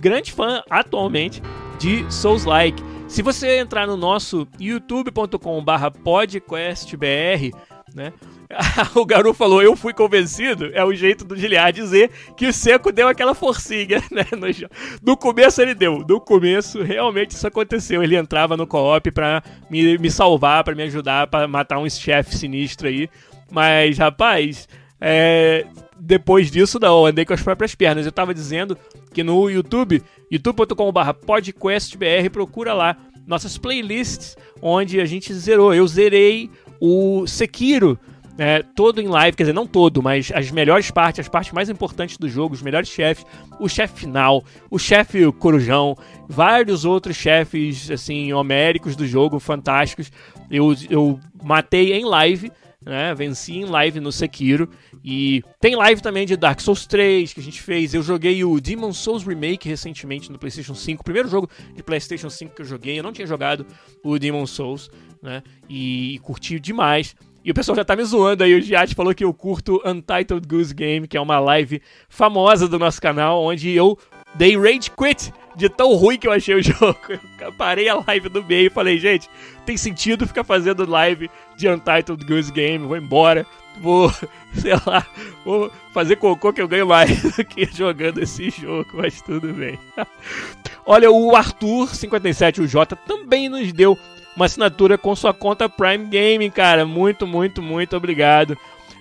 [0.01, 1.43] grande fã atualmente
[1.79, 2.83] de Souls-like.
[3.09, 7.51] Se você entrar no nosso youtube.com/barra podcastbr,
[7.95, 8.13] né?
[8.95, 12.93] o garoto falou, eu fui convencido, é o jeito do Giliard dizer que o Seco
[12.93, 14.25] deu aquela forcinha, né?
[14.33, 14.47] No,
[15.03, 18.03] no, começo ele deu, no começo realmente isso aconteceu.
[18.03, 22.37] Ele entrava no co-op pra me, me salvar, para me ajudar, para matar um chefe
[22.37, 23.09] sinistro aí.
[23.51, 24.69] Mas, rapaz,
[25.01, 25.65] é,
[25.99, 28.07] depois disso, não, andei com as próprias pernas.
[28.07, 28.77] Eu tava dizendo
[29.13, 35.75] que no YouTube, youtube.com.br podcastbr, procura lá nossas playlists, onde a gente zerou.
[35.75, 37.99] Eu zerei o Sekiro,
[38.39, 41.71] é, todo em live, quer dizer, não todo, mas as melhores partes, as partes mais
[41.71, 43.25] importantes do jogo, os melhores chefes,
[43.59, 45.97] o chefe final, o chefe corujão,
[46.29, 50.13] vários outros chefes, assim, homéricos do jogo, fantásticos.
[50.51, 52.53] Eu, eu matei em live
[52.87, 53.13] né?
[53.15, 54.71] Venci em live no Sekiro.
[55.05, 57.93] E tem live também de Dark Souls 3 que a gente fez.
[57.93, 61.01] Eu joguei o Demon Souls Remake recentemente no PlayStation 5.
[61.01, 62.99] O primeiro jogo de PlayStation 5 que eu joguei.
[62.99, 63.67] Eu não tinha jogado
[64.05, 64.89] o Demon Souls,
[65.21, 65.43] né?
[65.69, 67.17] E, e curti demais.
[67.45, 68.55] E o pessoal já tá me zoando aí.
[68.55, 72.79] O Giat falou que eu curto Untitled Goose Game, que é uma live famosa do
[72.79, 73.99] nosso canal, onde eu
[74.35, 76.99] dei Rage Quit de tão ruim que eu achei o jogo.
[77.41, 79.29] Eu parei a live no meio e falei, gente,
[79.65, 83.47] tem sentido ficar fazendo live de Untitled Goose Game, vou embora,
[83.81, 84.13] vou,
[84.55, 85.07] sei lá,
[85.45, 89.79] vou fazer cocô que eu ganho mais do que jogando esse jogo, mas tudo bem.
[90.85, 93.99] Olha, o Arthur57, o J, também nos deu
[94.37, 96.85] uma assinatura com sua conta Prime Gaming, cara.
[96.87, 98.57] Muito, muito, muito obrigado.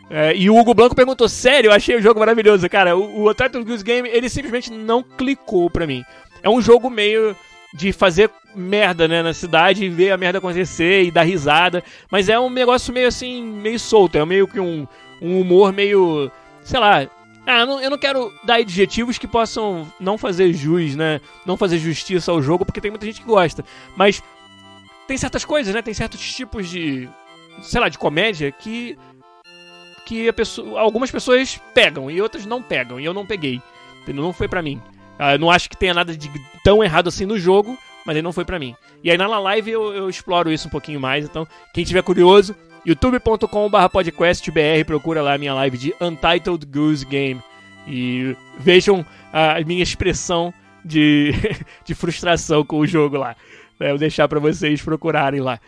[0.09, 2.67] É, e o Hugo Blanco perguntou, sério, eu achei o jogo maravilhoso.
[2.69, 6.03] Cara, o, o Untitled Goose Game, ele simplesmente não clicou pra mim.
[6.41, 7.35] É um jogo meio
[7.73, 11.83] de fazer merda, né, na cidade e ver a merda acontecer e dar risada.
[12.09, 14.17] Mas é um negócio meio assim, meio solto.
[14.17, 14.87] É meio que um,
[15.21, 16.31] um humor meio,
[16.63, 17.07] sei lá...
[17.47, 21.21] Ah, eu não, eu não quero dar adjetivos que possam não fazer jus, né?
[21.45, 23.63] Não fazer justiça ao jogo, porque tem muita gente que gosta.
[23.95, 24.23] Mas
[25.07, 25.83] tem certas coisas, né?
[25.83, 27.07] Tem certos tipos de,
[27.61, 28.97] sei lá, de comédia que
[30.05, 32.99] que pessoa, algumas pessoas pegam e outras não pegam.
[32.99, 33.61] E eu não peguei.
[34.07, 34.81] Não foi para mim.
[35.17, 36.29] Ah, eu não acho que tenha nada de
[36.63, 38.75] tão errado assim no jogo, mas ele não foi para mim.
[39.03, 41.25] E aí na live eu, eu, exploro isso um pouquinho mais.
[41.25, 47.41] Então, quem tiver curioso, youtube.com.br podcastbr, procura lá a minha live de Untitled Goose Game.
[47.87, 51.33] E vejam a minha expressão de,
[51.83, 53.35] de frustração com o jogo lá.
[53.79, 55.59] Eu vou deixar para vocês procurarem lá.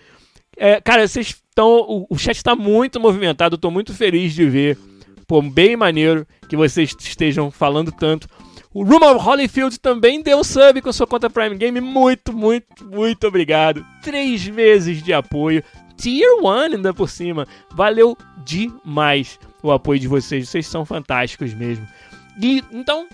[0.55, 1.79] É, cara, vocês estão.
[1.81, 4.77] O, o, chat está muito movimentado, eu tô muito feliz de ver.
[5.27, 8.27] Pô, bem maneiro que vocês estejam falando tanto.
[8.77, 11.81] O Room of Holyfield também deu sub com sua conta Prime Game.
[11.81, 13.83] Muito, muito, muito obrigado.
[14.03, 15.63] Três meses de apoio.
[15.95, 17.47] Tier 1 ainda por cima.
[17.71, 20.47] Valeu demais o apoio de vocês.
[20.47, 21.87] Vocês são fantásticos mesmo.
[22.39, 23.07] E então,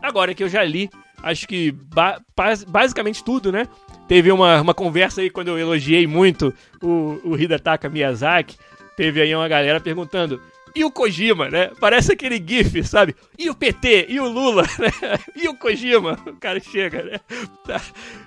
[0.00, 0.88] agora que eu já li,
[1.22, 2.18] acho que ba
[2.66, 3.68] basicamente tudo, né?
[4.08, 8.56] Teve uma, uma conversa aí quando eu elogiei muito o, o Hidetaka Miyazaki.
[8.96, 10.40] Teve aí uma galera perguntando:
[10.74, 11.70] e o Kojima, né?
[11.80, 13.14] Parece aquele GIF, sabe?
[13.38, 14.06] E o PT?
[14.08, 14.64] E o Lula?
[14.78, 14.90] Né?
[15.36, 16.18] E o Kojima?
[16.26, 17.20] O cara chega, né?
[17.66, 17.80] Tá.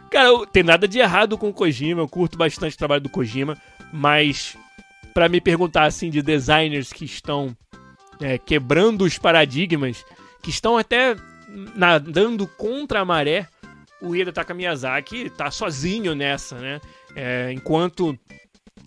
[0.09, 3.57] Cara, tem nada de errado com o Kojima, eu curto bastante o trabalho do Kojima,
[3.91, 4.55] mas
[5.13, 7.55] para me perguntar assim de designers que estão
[8.21, 10.05] é, quebrando os paradigmas,
[10.41, 11.15] que estão até
[11.75, 13.47] nadando contra a maré,
[14.01, 16.81] o Hidetaka Miyazaki tá sozinho nessa, né?
[17.15, 18.17] É, enquanto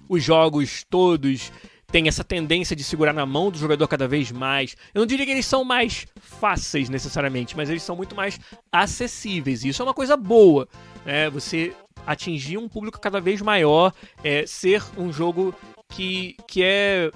[0.09, 1.53] os jogos todos
[1.91, 4.77] têm essa tendência de segurar na mão do jogador cada vez mais.
[4.95, 8.39] Eu não diria que eles são mais fáceis necessariamente, mas eles são muito mais
[8.71, 9.65] acessíveis.
[9.65, 10.69] E isso é uma coisa boa,
[11.05, 11.31] né?
[11.31, 11.75] Você
[12.07, 15.55] atingir um público cada vez maior, é, ser um jogo
[15.89, 17.11] que, que é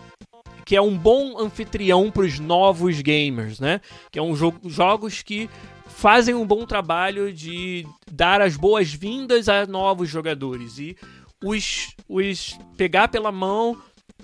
[0.65, 3.81] que é um bom anfitrião para os novos gamers, né?
[4.11, 5.51] Que é um jogo jogos que
[5.87, 10.97] fazem um bom trabalho de dar as boas-vindas a novos jogadores e
[11.43, 13.77] os, os pegar pela mão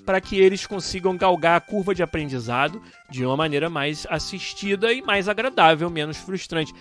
[0.05, 5.03] para que eles consigam galgar a curva de aprendizado de uma maneira mais assistida e
[5.03, 6.73] mais agradável, menos frustrante.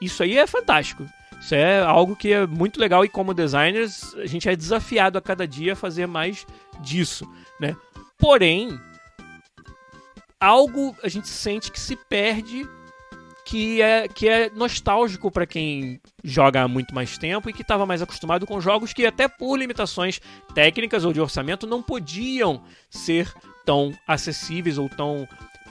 [0.00, 1.06] Isso aí é fantástico.
[1.40, 5.22] Isso é algo que é muito legal e como designers a gente é desafiado a
[5.22, 6.46] cada dia a fazer mais
[6.80, 7.28] disso,
[7.60, 7.76] né?
[8.16, 8.78] Porém,
[10.40, 12.68] algo a gente sente que se perde
[13.52, 17.84] que é, que é nostálgico para quem joga há muito mais tempo e que estava
[17.84, 20.22] mais acostumado com jogos que, até por limitações
[20.54, 23.30] técnicas ou de orçamento, não podiam ser
[23.66, 25.28] tão acessíveis ou tão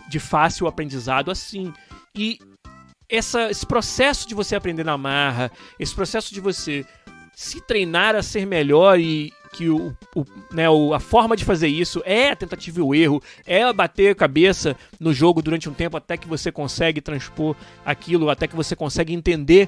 [0.08, 1.74] de fácil aprendizado assim.
[2.14, 2.38] E
[3.10, 6.86] essa, esse processo de você aprender na marra, esse processo de você
[7.34, 11.68] se treinar a ser melhor e, que o, o, né, o, a forma de fazer
[11.68, 15.74] isso é a tentativa e o erro, é bater a cabeça no jogo durante um
[15.74, 19.68] tempo até que você consegue transpor aquilo, até que você consegue entender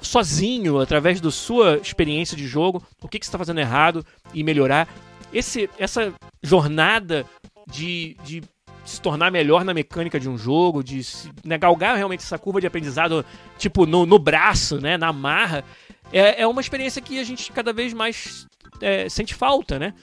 [0.00, 4.44] sozinho, através da sua experiência de jogo, o que, que você está fazendo errado e
[4.44, 4.88] melhorar.
[5.32, 7.24] Esse, essa jornada
[7.66, 8.42] de, de
[8.84, 12.60] se tornar melhor na mecânica de um jogo, de se, né, galgar realmente essa curva
[12.60, 13.24] de aprendizado,
[13.58, 15.64] tipo, no, no braço, né, na marra,
[16.12, 18.46] é, é uma experiência que a gente cada vez mais
[18.80, 19.94] é, sente falta, né?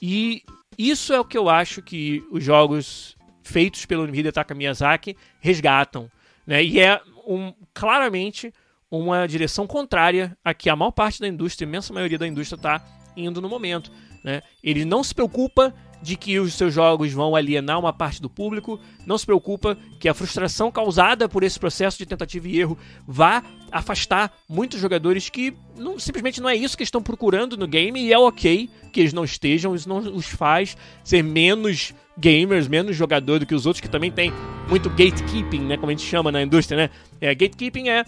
[0.00, 0.42] E
[0.78, 6.10] isso é o que eu acho que os jogos feitos pelo Hidetaka Miyazaki resgatam,
[6.46, 6.62] né?
[6.62, 8.52] E é um, claramente
[8.90, 12.56] uma direção contrária a que a maior parte da indústria, a imensa maioria da indústria
[12.56, 12.84] está
[13.16, 13.90] indo no momento.
[14.22, 14.42] Né?
[14.62, 18.78] Ele não se preocupa de que os seus jogos vão alienar uma parte do público,
[19.04, 23.42] não se preocupa que a frustração causada por esse processo de tentativa e erro vá
[23.70, 28.12] afastar muitos jogadores que não, simplesmente não é isso que estão procurando no game e
[28.12, 33.38] é ok que eles não estejam, isso não os faz ser menos gamers, menos jogador
[33.38, 34.32] do que os outros que também tem
[34.68, 36.90] muito gatekeeping, né, como a gente chama na indústria, né?
[37.20, 38.04] É, gatekeeping é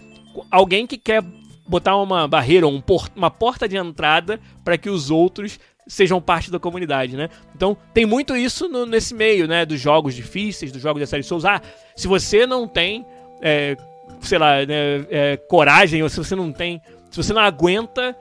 [0.50, 1.22] alguém que quer
[1.68, 6.50] botar uma barreira, um por, uma porta de entrada para que os outros sejam parte
[6.50, 7.28] da comunidade, né?
[7.56, 9.64] Então tem muito isso no, nesse meio, né?
[9.64, 11.44] Dos jogos difíceis, dos jogos da série Souls.
[11.44, 11.60] Ah,
[11.96, 13.04] se você não tem,
[13.40, 13.76] é,
[14.20, 18.14] sei lá, né, é, coragem, ou se você não tem, se você não aguenta,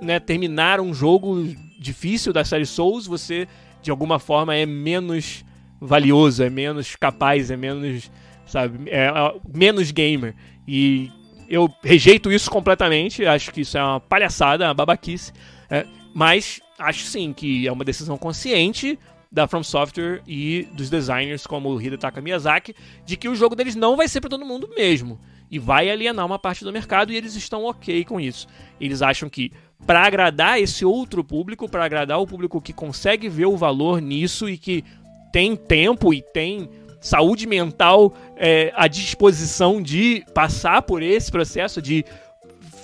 [0.00, 1.46] né, terminar um jogo
[1.78, 3.46] difícil da série Souls, você
[3.82, 5.44] de alguma forma é menos
[5.80, 8.10] valioso, é menos capaz, é menos,
[8.46, 10.34] sabe, é, é menos gamer.
[10.66, 11.10] E
[11.48, 13.26] eu rejeito isso completamente.
[13.26, 15.32] Acho que isso é uma palhaçada, uma babaquice.
[15.68, 18.98] É, mas acho sim que é uma decisão consciente
[19.30, 22.74] da From Software e dos designers como Hidetaka Miyazaki
[23.06, 26.26] de que o jogo deles não vai ser para todo mundo mesmo e vai alienar
[26.26, 28.48] uma parte do mercado e eles estão ok com isso.
[28.80, 29.52] Eles acham que
[29.86, 34.48] para agradar esse outro público, para agradar o público que consegue ver o valor nisso
[34.48, 34.84] e que
[35.32, 36.68] tem tempo e tem
[37.00, 42.04] saúde mental é, à disposição de passar por esse processo de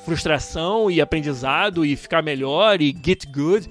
[0.07, 3.69] frustração e aprendizado e ficar melhor e get good,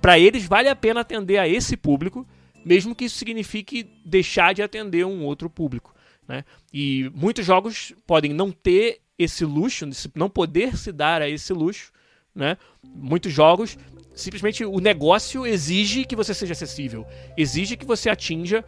[0.00, 2.24] para eles vale a pena atender a esse público,
[2.64, 5.92] mesmo que isso signifique deixar de atender um outro público.
[6.28, 6.44] Né?
[6.72, 11.92] E muitos jogos podem não ter esse luxo, não poder se dar a esse luxo.
[12.32, 12.56] Né?
[12.94, 13.76] Muitos jogos,
[14.14, 17.04] simplesmente o negócio exige que você seja acessível,
[17.36, 18.64] exige que você atinja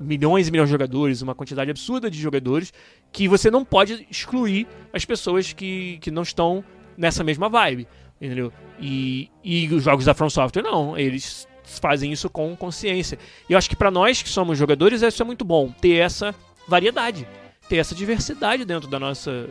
[0.00, 2.72] milhões e milhões de jogadores, uma quantidade absurda de jogadores,
[3.12, 6.64] que você não pode excluir as pessoas que, que não estão
[6.96, 7.86] nessa mesma vibe,
[8.20, 8.52] entendeu?
[8.80, 13.18] E, e os jogos da From Software não, eles fazem isso com consciência.
[13.48, 16.34] E eu acho que para nós que somos jogadores, isso é muito bom, ter essa
[16.66, 17.26] variedade,
[17.68, 19.48] ter essa diversidade dentro da nossa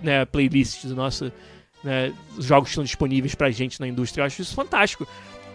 [0.00, 1.32] né, playlist, da nossa,
[1.82, 4.22] né, os jogos que estão disponíveis pra gente na indústria.
[4.22, 5.06] Eu acho isso fantástico.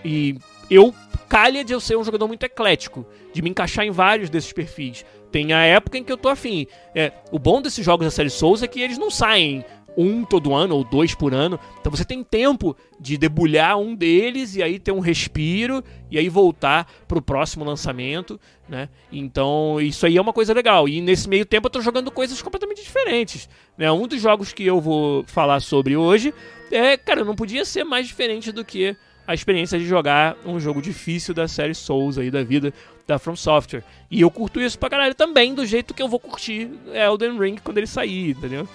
[0.04, 0.38] E
[0.70, 0.94] eu
[1.30, 5.06] calha de eu ser um jogador muito eclético, de me encaixar em vários desses perfis.
[5.34, 6.68] Tem a época em que eu tô afim.
[6.94, 9.66] É, o bom desses jogos da série Souls é que eles não saem
[9.98, 11.60] um todo ano ou dois por ano.
[11.82, 16.30] Então você tem tempo de debulhar um deles e aí ter um respiro e aí
[16.30, 18.90] voltar para o próximo lançamento, né?
[19.12, 20.88] Então isso aí é uma coisa legal.
[20.88, 23.50] E nesse meio tempo eu estou jogando coisas completamente diferentes.
[23.76, 23.92] Né?
[23.92, 26.32] Um dos jogos que eu vou falar sobre hoje
[26.72, 30.82] é, cara, não podia ser mais diferente do que a experiência de jogar um jogo
[30.82, 32.74] difícil da série Souls aí da vida
[33.08, 33.84] da From Software.
[34.10, 37.56] E eu curto isso pra caralho também, do jeito que eu vou curtir Elden Ring
[37.64, 38.68] quando ele sair, entendeu?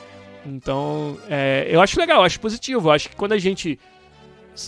[0.47, 2.89] Então, é, eu acho legal, eu acho positivo.
[2.89, 3.79] Eu acho que quando a gente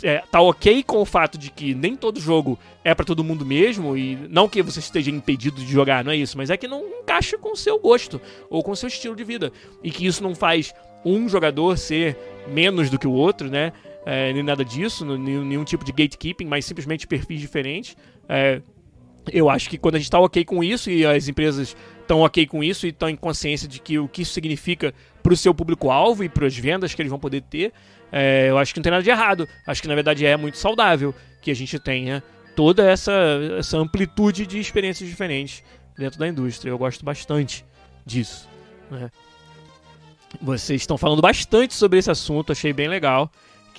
[0.03, 3.45] é, tá ok com o fato de que nem todo jogo é para todo mundo
[3.45, 6.69] mesmo, e não que você esteja impedido de jogar, não é isso, mas é que
[6.69, 9.53] não encaixa com o seu gosto ou com o seu estilo de vida.
[9.83, 12.17] E que isso não faz um jogador ser
[12.49, 13.73] menos do que o outro, né?
[14.05, 17.97] É, nem nada disso, nenhum, nenhum, tipo de gatekeeping, mas simplesmente perfis diferentes.
[18.29, 18.63] É,
[19.31, 22.47] eu acho que quando a gente está ok com isso e as empresas estão ok
[22.47, 25.55] com isso e estão em consciência de que o que isso significa para o seu
[25.55, 27.73] público-alvo e para as vendas que eles vão poder ter,
[28.11, 29.47] é, eu acho que não tem nada de errado.
[29.67, 32.23] Acho que na verdade é muito saudável que a gente tenha
[32.57, 33.13] toda essa,
[33.59, 35.63] essa amplitude de experiências diferentes
[35.97, 36.71] dentro da indústria.
[36.71, 37.65] Eu gosto bastante
[38.05, 38.49] disso.
[38.91, 39.11] Né?
[40.41, 43.31] Vocês estão falando bastante sobre esse assunto, achei bem legal.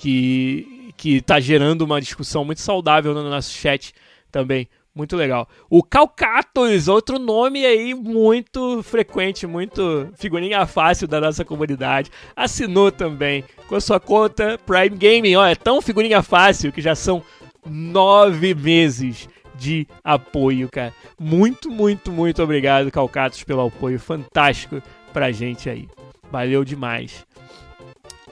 [0.02, 3.94] Que, que tá gerando uma discussão muito saudável no nosso chat
[4.32, 5.48] também muito legal.
[5.70, 12.10] O Calcatos, outro nome aí muito frequente, muito figurinha fácil da nossa comunidade.
[12.36, 15.36] Assinou também com a sua conta Prime Gaming.
[15.36, 17.22] Ó, é tão figurinha fácil que já são
[17.64, 20.92] nove meses de apoio, cara.
[21.18, 25.88] Muito, muito, muito obrigado, Calcatos, pelo apoio fantástico pra gente aí.
[26.30, 27.24] Valeu demais.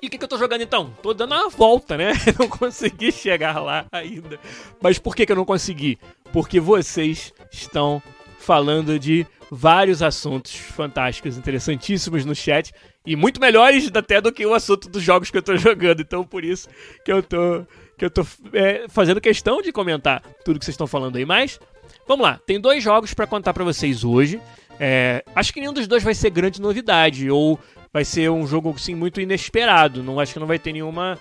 [0.02, 0.94] E o que, que, eu tô jogando então?
[1.02, 2.12] Tô dando uma volta, né?
[2.38, 4.38] Não consegui chegar lá ainda.
[4.80, 5.98] Mas por que, que eu não consegui?
[6.32, 8.02] Porque vocês estão
[8.38, 12.72] falando de vários assuntos fantásticos, interessantíssimos no chat.
[13.04, 16.00] E muito melhores até do que o assunto dos jogos que eu tô jogando.
[16.00, 16.68] Então por isso
[17.04, 17.66] que eu tô,
[17.98, 21.26] que eu tô é, fazendo questão de comentar tudo que vocês estão falando aí.
[21.26, 21.60] Mas
[22.08, 24.40] vamos lá, tem dois jogos para contar para vocês hoje.
[24.82, 27.60] É, acho que nenhum dos dois vai ser grande novidade, ou
[27.92, 30.03] vai ser um jogo assim muito inesperado.
[30.03, 31.18] Não acho que não vai ter nenhuma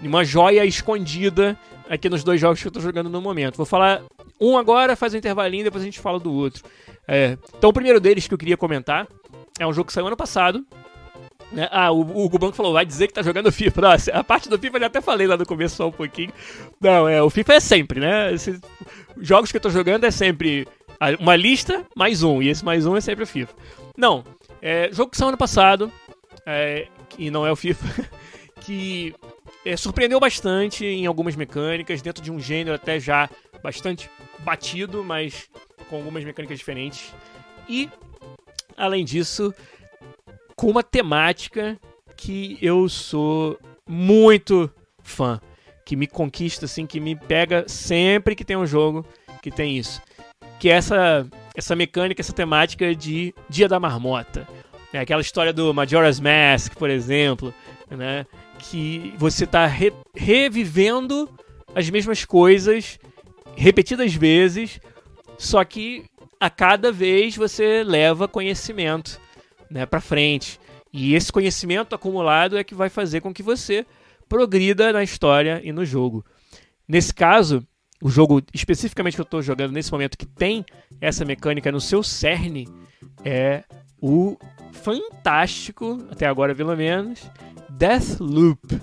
[0.00, 1.56] nenhuma joia escondida
[1.88, 3.56] aqui nos dois jogos que eu tô jogando no momento.
[3.56, 4.02] Vou falar
[4.40, 6.64] um agora, faz um intervalinho, depois a gente fala do outro.
[7.06, 9.06] É, então o primeiro deles que eu queria comentar
[9.58, 10.64] é um jogo que saiu ano passado.
[11.52, 11.68] Né?
[11.70, 13.80] Ah, o, o Gubanco falou, vai dizer que tá jogando FIFA.
[13.80, 16.32] Não, a parte do FIFA eu já até falei lá no começo só um pouquinho.
[16.80, 18.32] Não, é, o FIFA é sempre, né?
[18.32, 18.58] Esse,
[19.20, 20.66] jogos que eu tô jogando é sempre
[21.20, 23.52] uma lista mais um, e esse mais um é sempre o FIFA.
[23.96, 24.24] Não,
[24.60, 25.92] é, jogo que saiu ano passado,
[26.46, 28.08] é, e não é o FIFA,
[28.60, 29.14] que
[29.64, 33.28] é, surpreendeu bastante em algumas mecânicas, dentro de um gênero até já
[33.62, 35.48] bastante batido, mas
[35.88, 37.14] com algumas mecânicas diferentes.
[37.68, 37.88] E,
[38.76, 39.54] além disso,
[40.56, 41.78] com uma temática
[42.16, 43.58] que eu sou
[43.88, 44.70] muito
[45.02, 45.40] fã,
[45.84, 49.06] que me conquista, assim, que me pega sempre que tem um jogo
[49.42, 50.00] que tem isso.
[50.58, 54.46] Que é essa, essa mecânica, essa temática de Dia da Marmota
[54.92, 57.54] é aquela história do Majora's Mask, por exemplo,
[57.90, 58.26] né?
[58.58, 61.28] Que você está re revivendo
[61.74, 62.98] as mesmas coisas
[63.56, 64.80] repetidas vezes,
[65.38, 66.04] só que
[66.38, 69.20] a cada vez você leva conhecimento
[69.70, 70.58] né, para frente.
[70.92, 73.86] E esse conhecimento acumulado é que vai fazer com que você
[74.28, 76.24] progrida na história e no jogo.
[76.86, 77.66] Nesse caso,
[78.02, 80.64] o jogo especificamente que eu estou jogando nesse momento que tem
[81.00, 82.68] essa mecânica no seu cerne
[83.24, 83.62] é
[84.02, 84.36] o
[84.72, 87.20] fantástico, até agora pelo menos,
[87.70, 88.80] Deathloop.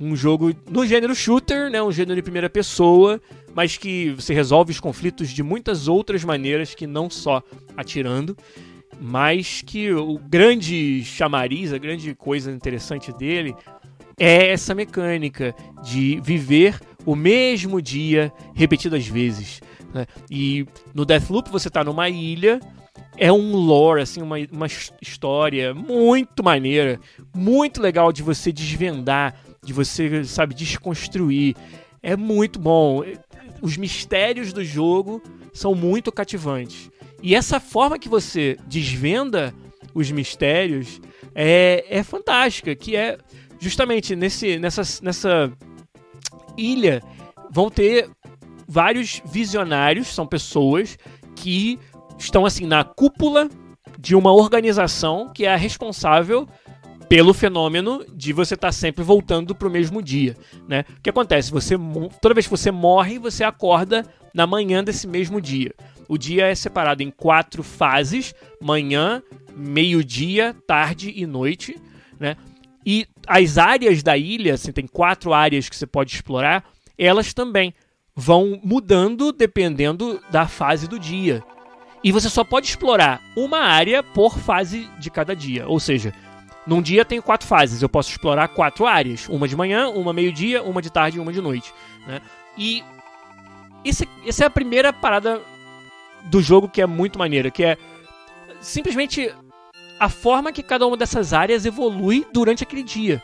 [0.00, 3.20] Um jogo no gênero shooter, né, um gênero de primeira pessoa,
[3.54, 7.42] mas que você resolve os conflitos de muitas outras maneiras que não só
[7.76, 8.36] atirando,
[9.00, 13.54] mas que o grande chamariz, a grande coisa interessante dele
[14.18, 19.60] é essa mecânica de viver o mesmo dia repetidas vezes.
[19.92, 20.06] Né?
[20.30, 22.60] E no Deathloop você está numa ilha,
[23.16, 24.66] é um lore, assim, uma, uma
[25.00, 27.00] história muito maneira,
[27.34, 31.56] muito legal de você desvendar, de você, sabe, desconstruir.
[32.02, 33.02] É muito bom.
[33.60, 35.22] Os mistérios do jogo
[35.52, 36.90] são muito cativantes.
[37.22, 39.52] E essa forma que você desvenda
[39.92, 41.00] os mistérios
[41.34, 43.18] é, é fantástica, que é
[43.58, 45.52] justamente nesse, nessa, nessa
[46.56, 47.02] ilha
[47.50, 48.08] vão ter
[48.68, 50.96] vários visionários, são pessoas
[51.34, 51.78] que
[52.18, 53.48] estão assim na cúpula
[53.98, 56.46] de uma organização que é a responsável
[57.08, 60.36] pelo fenômeno de você estar tá sempre voltando para o mesmo dia,
[60.68, 60.84] né?
[60.98, 61.50] O que acontece?
[61.50, 61.74] Você
[62.20, 64.04] toda vez que você morre, você acorda
[64.34, 65.74] na manhã desse mesmo dia.
[66.06, 69.22] O dia é separado em quatro fases: manhã,
[69.56, 71.80] meio-dia, tarde e noite,
[72.20, 72.36] né?
[72.84, 76.64] E as áreas da ilha, assim, tem quatro áreas que você pode explorar,
[76.96, 77.74] elas também
[78.14, 81.42] vão mudando dependendo da fase do dia.
[82.02, 85.66] E você só pode explorar uma área por fase de cada dia.
[85.66, 86.14] Ou seja,
[86.66, 87.82] num dia tem quatro fases.
[87.82, 91.32] Eu posso explorar quatro áreas: uma de manhã, uma meio-dia, uma de tarde e uma
[91.32, 91.72] de noite.
[92.06, 92.20] Né?
[92.56, 92.84] E
[93.84, 95.40] esse, essa é a primeira parada
[96.24, 97.78] do jogo que é muito maneira, que é
[98.60, 99.32] simplesmente
[99.98, 103.22] a forma que cada uma dessas áreas evolui durante aquele dia.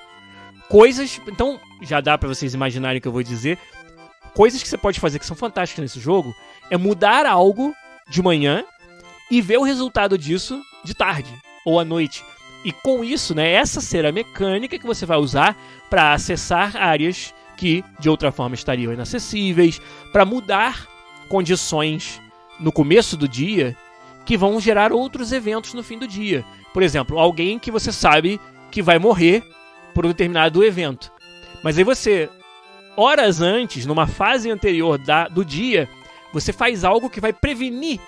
[0.69, 3.59] Coisas, então já dá para vocês imaginarem o que eu vou dizer.
[4.35, 6.35] Coisas que você pode fazer que são fantásticas nesse jogo
[6.71, 7.75] é mudar algo
[8.09, 8.65] de manhã
[9.31, 11.33] e ver o resultado disso de tarde
[11.65, 12.25] ou à noite.
[12.65, 15.57] E com isso, né, essa será a mecânica que você vai usar
[15.91, 19.81] para acessar áreas que de outra forma estariam inacessíveis,
[20.13, 20.87] para mudar
[21.29, 22.21] condições
[22.59, 23.77] no começo do dia
[24.25, 26.45] que vão gerar outros eventos no fim do dia.
[26.73, 28.41] Por exemplo, alguém que você sabe
[28.71, 29.43] que vai morrer
[29.95, 31.13] por um determinado evento.
[31.63, 32.29] Mas aí você,
[32.97, 35.89] horas antes, numa fase anterior da, do dia,
[36.35, 38.01] você faz algo que vai prevenir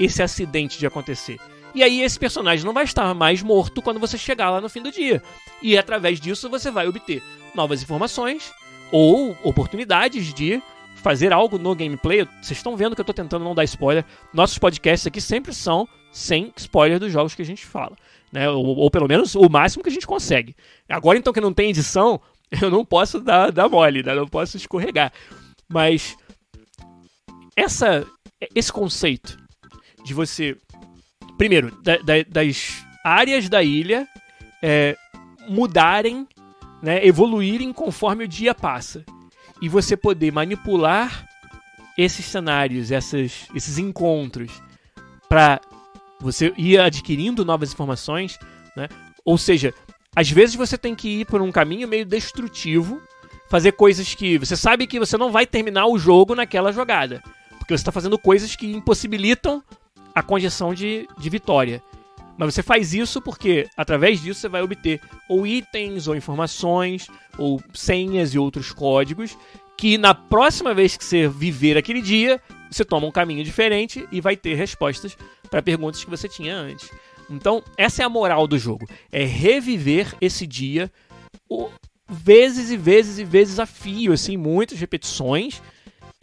[0.00, 1.38] esse acidente de acontecer.
[1.74, 4.80] E aí esse personagem não vai estar mais morto quando você chegar lá no fim
[4.80, 5.22] do dia.
[5.60, 7.22] E através disso você vai obter
[7.54, 8.52] novas informações
[8.90, 10.62] ou oportunidades de
[10.96, 12.26] fazer algo no gameplay.
[12.40, 14.04] Vocês estão vendo que eu estou tentando não dar spoiler.
[14.32, 17.96] Nossos podcasts aqui sempre são sem spoiler dos jogos que a gente fala.
[18.32, 18.48] Né?
[18.48, 20.56] Ou, ou pelo menos o máximo que a gente consegue.
[20.88, 22.18] Agora então que não tem edição,
[22.62, 24.14] eu não posso dar, dar mole, né?
[24.14, 25.12] não posso escorregar.
[25.68, 26.16] Mas
[27.56, 28.06] essa,
[28.54, 29.36] esse conceito
[30.04, 30.56] de você,
[31.38, 34.06] primeiro, da, da, das áreas da ilha
[34.62, 34.96] é,
[35.48, 36.26] mudarem,
[36.82, 39.04] né, evoluírem conforme o dia passa
[39.60, 41.26] e você poder manipular
[41.96, 44.50] esses cenários, essas, esses encontros,
[45.28, 45.60] para
[46.20, 48.38] você ir adquirindo novas informações,
[48.76, 48.88] né?
[49.24, 49.72] Ou seja,
[50.14, 53.00] às vezes você tem que ir por um caminho meio destrutivo,
[53.48, 57.22] fazer coisas que você sabe que você não vai terminar o jogo naquela jogada,
[57.64, 59.62] porque você está fazendo coisas que impossibilitam
[60.14, 61.82] a conjeção de, de vitória.
[62.36, 65.00] Mas você faz isso porque, através disso, você vai obter
[65.30, 67.08] ou itens, ou informações,
[67.38, 69.36] ou senhas e outros códigos
[69.78, 72.40] que na próxima vez que você viver aquele dia,
[72.70, 75.16] você toma um caminho diferente e vai ter respostas
[75.50, 76.90] para perguntas que você tinha antes.
[77.30, 80.92] Então, essa é a moral do jogo: é reviver esse dia
[82.06, 85.62] vezes e vezes e vezes a fio, assim, muitas repetições,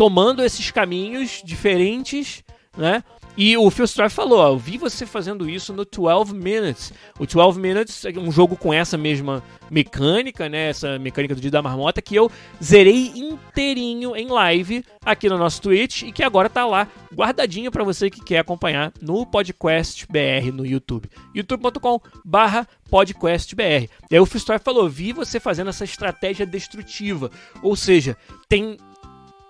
[0.02, 2.44] tomando esses caminhos diferentes,
[2.76, 3.04] né?
[3.38, 6.92] E o Phil Strife falou: ó, eu vi você fazendo isso no 12 Minutes.
[7.20, 10.70] O 12 Minutes é um jogo com essa mesma mecânica, né?
[10.70, 12.32] Essa mecânica do Dia da Marmota que eu
[12.62, 17.84] zerei inteirinho em live aqui no nosso Twitch e que agora tá lá guardadinho para
[17.84, 21.12] você que quer acompanhar no Podcast BR no YouTube.
[21.36, 23.88] youtube.com/barra podcastbr.
[24.10, 27.30] E aí o Phil Strife falou: vi você fazendo essa estratégia destrutiva.
[27.62, 28.18] Ou seja,
[28.50, 28.80] tem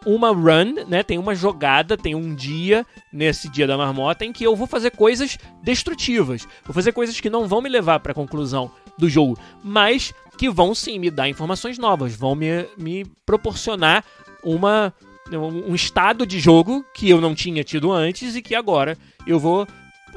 [0.05, 1.03] uma run, né?
[1.03, 4.91] Tem uma jogada, tem um dia nesse dia da marmota em que eu vou fazer
[4.91, 6.47] coisas destrutivas.
[6.65, 10.49] Vou fazer coisas que não vão me levar para a conclusão do jogo, mas que
[10.49, 14.03] vão sim me dar informações novas, vão me, me proporcionar
[14.43, 14.93] uma
[15.33, 19.65] um estado de jogo que eu não tinha tido antes e que agora eu vou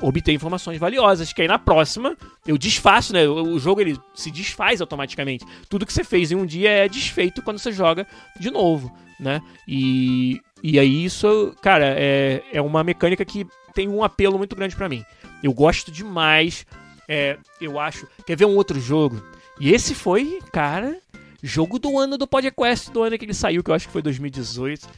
[0.01, 2.16] obter informações valiosas, que aí na próxima
[2.47, 3.26] eu desfaço, né?
[3.28, 5.45] O, jogo ele se desfaz automaticamente.
[5.68, 8.07] Tudo que você fez em um dia é desfeito quando você joga
[8.39, 9.40] de novo, né?
[9.66, 14.76] E, e aí isso, cara, é, é uma mecânica que tem um apelo muito grande
[14.76, 15.04] para mim.
[15.42, 16.66] Eu gosto demais.
[17.08, 18.06] É, eu acho.
[18.26, 19.22] Quer ver um outro jogo?
[19.60, 20.96] E esse foi, cara,
[21.42, 24.02] jogo do ano do podcast, do ano que ele saiu, que eu acho que foi
[24.02, 24.88] 2018.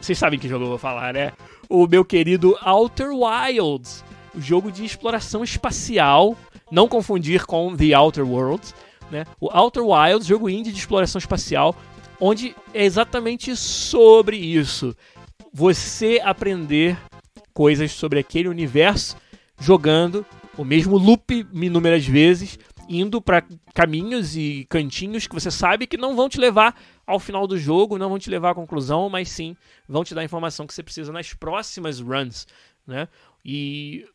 [0.00, 1.32] Vocês sabem que jogo eu vou falar, né?
[1.68, 4.04] O meu querido Outer Wilds,
[4.34, 6.36] o jogo de exploração espacial,
[6.70, 8.74] não confundir com The Outer Worlds,
[9.10, 9.24] né?
[9.40, 11.74] O Outer Wilds, jogo indie de exploração espacial,
[12.20, 14.96] onde é exatamente sobre isso.
[15.52, 16.98] Você aprender
[17.52, 19.16] coisas sobre aquele universo
[19.58, 22.58] jogando o mesmo loop inúmeras vezes,
[22.88, 27.46] indo para caminhos e cantinhos que você sabe que não vão te levar ao final
[27.46, 29.56] do jogo, não vão te levar à conclusão, mas sim
[29.88, 32.46] vão te dar a informação que você precisa nas próximas runs,
[32.86, 33.08] né?
[33.44, 34.06] E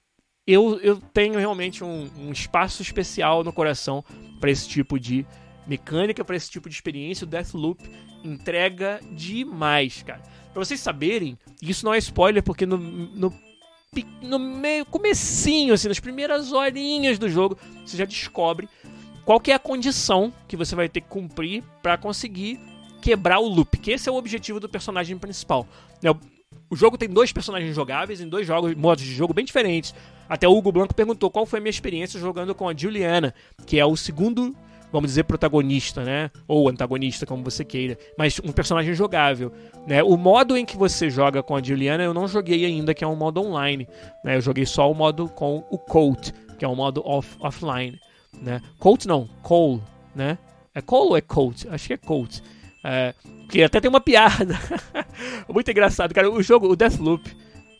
[0.45, 4.03] eu, eu tenho realmente um, um espaço especial no coração
[4.39, 5.25] para esse tipo de
[5.69, 7.25] mecânica, para esse tipo de experiência.
[7.25, 7.83] O Deathloop
[8.23, 10.21] entrega demais, cara.
[10.53, 13.33] Pra vocês saberem, isso não é spoiler, porque no, no
[14.21, 18.69] no meio, comecinho, assim, nas primeiras horinhas do jogo, você já descobre
[19.25, 22.59] qual que é a condição que você vai ter que cumprir para conseguir
[23.01, 25.67] quebrar o loop, que esse é o objetivo do personagem principal.
[26.03, 26.11] Né?
[26.69, 29.93] O jogo tem dois personagens jogáveis em dois jogos, modos de jogo bem diferentes.
[30.27, 33.33] Até o Hugo Blanco perguntou qual foi a minha experiência jogando com a Juliana,
[33.65, 34.55] que é o segundo
[34.91, 36.31] vamos dizer, protagonista, né?
[36.47, 37.97] Ou antagonista, como você queira.
[38.17, 39.51] Mas um personagem jogável.
[39.87, 40.03] Né?
[40.03, 43.07] O modo em que você joga com a Juliana eu não joguei ainda, que é
[43.07, 43.87] um modo online.
[44.23, 44.37] Né?
[44.37, 47.99] Eu joguei só o modo com o Colt, que é um modo off, offline.
[48.41, 48.61] Né?
[48.79, 49.81] Colt não, Cole,
[50.15, 50.37] né?
[50.73, 51.65] É Cole ou é Colt?
[51.69, 52.39] Acho que é Colt.
[52.83, 53.13] É,
[53.49, 54.57] que até tem uma piada.
[55.49, 56.29] Muito engraçado, cara.
[56.31, 57.35] O jogo, o Deathloop,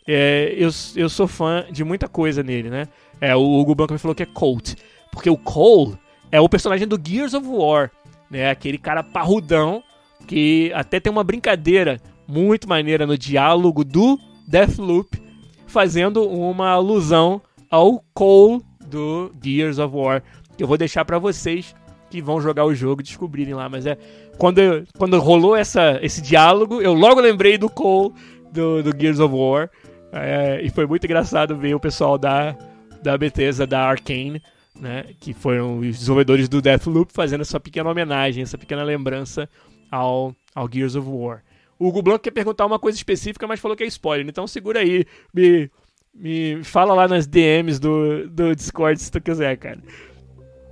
[0.06, 2.88] é, eu, eu sou fã de muita coisa nele, né?
[3.20, 4.74] É, o Hugo Banco me falou que é Colt.
[5.12, 5.96] Porque o Cole
[6.32, 7.90] é o personagem do Gears of War,
[8.30, 8.50] né?
[8.50, 9.82] Aquele cara parrudão
[10.26, 15.20] que até tem uma brincadeira muito maneira no diálogo do Deathloop,
[15.66, 20.22] fazendo uma alusão ao Cole do Gears of War.
[20.58, 21.74] Eu vou deixar para vocês
[22.10, 23.96] que vão jogar o jogo descobrirem lá, mas é
[24.36, 24.60] quando
[24.98, 28.12] quando rolou essa esse diálogo, eu logo lembrei do Cole
[28.52, 29.70] do, do Gears of War.
[30.12, 32.56] É, e foi muito engraçado ver o pessoal da
[33.02, 34.42] da Bethesda, da Arkane,
[34.80, 39.48] né, que foram os desenvolvedores do Deathloop fazendo essa pequena homenagem, essa pequena lembrança
[39.90, 41.42] ao, ao Gears of War.
[41.78, 44.80] O Hugo Blanco quer perguntar uma coisa específica, mas falou que é spoiler, então segura
[44.80, 45.70] aí, me,
[46.14, 49.80] me fala lá nas DMs do, do Discord se tu quiser, cara.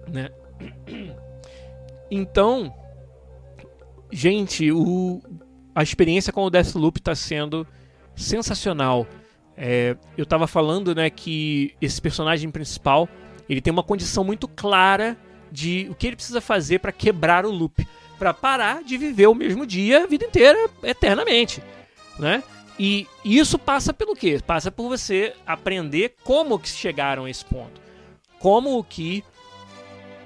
[0.08, 0.30] Né?
[2.10, 2.72] Então,
[4.10, 5.20] gente, o,
[5.74, 7.66] a experiência com o Deathloop está sendo
[8.16, 9.06] sensacional.
[9.56, 13.08] É, eu estava falando, né, que esse personagem principal
[13.48, 15.16] ele tem uma condição muito clara
[15.50, 17.86] de o que ele precisa fazer para quebrar o loop,
[18.18, 21.62] para parar de viver o mesmo dia a vida inteira, eternamente,
[22.18, 22.42] né?
[22.78, 24.40] E isso passa pelo quê?
[24.46, 27.80] Passa por você aprender como que chegaram a esse ponto.
[28.38, 29.24] Como que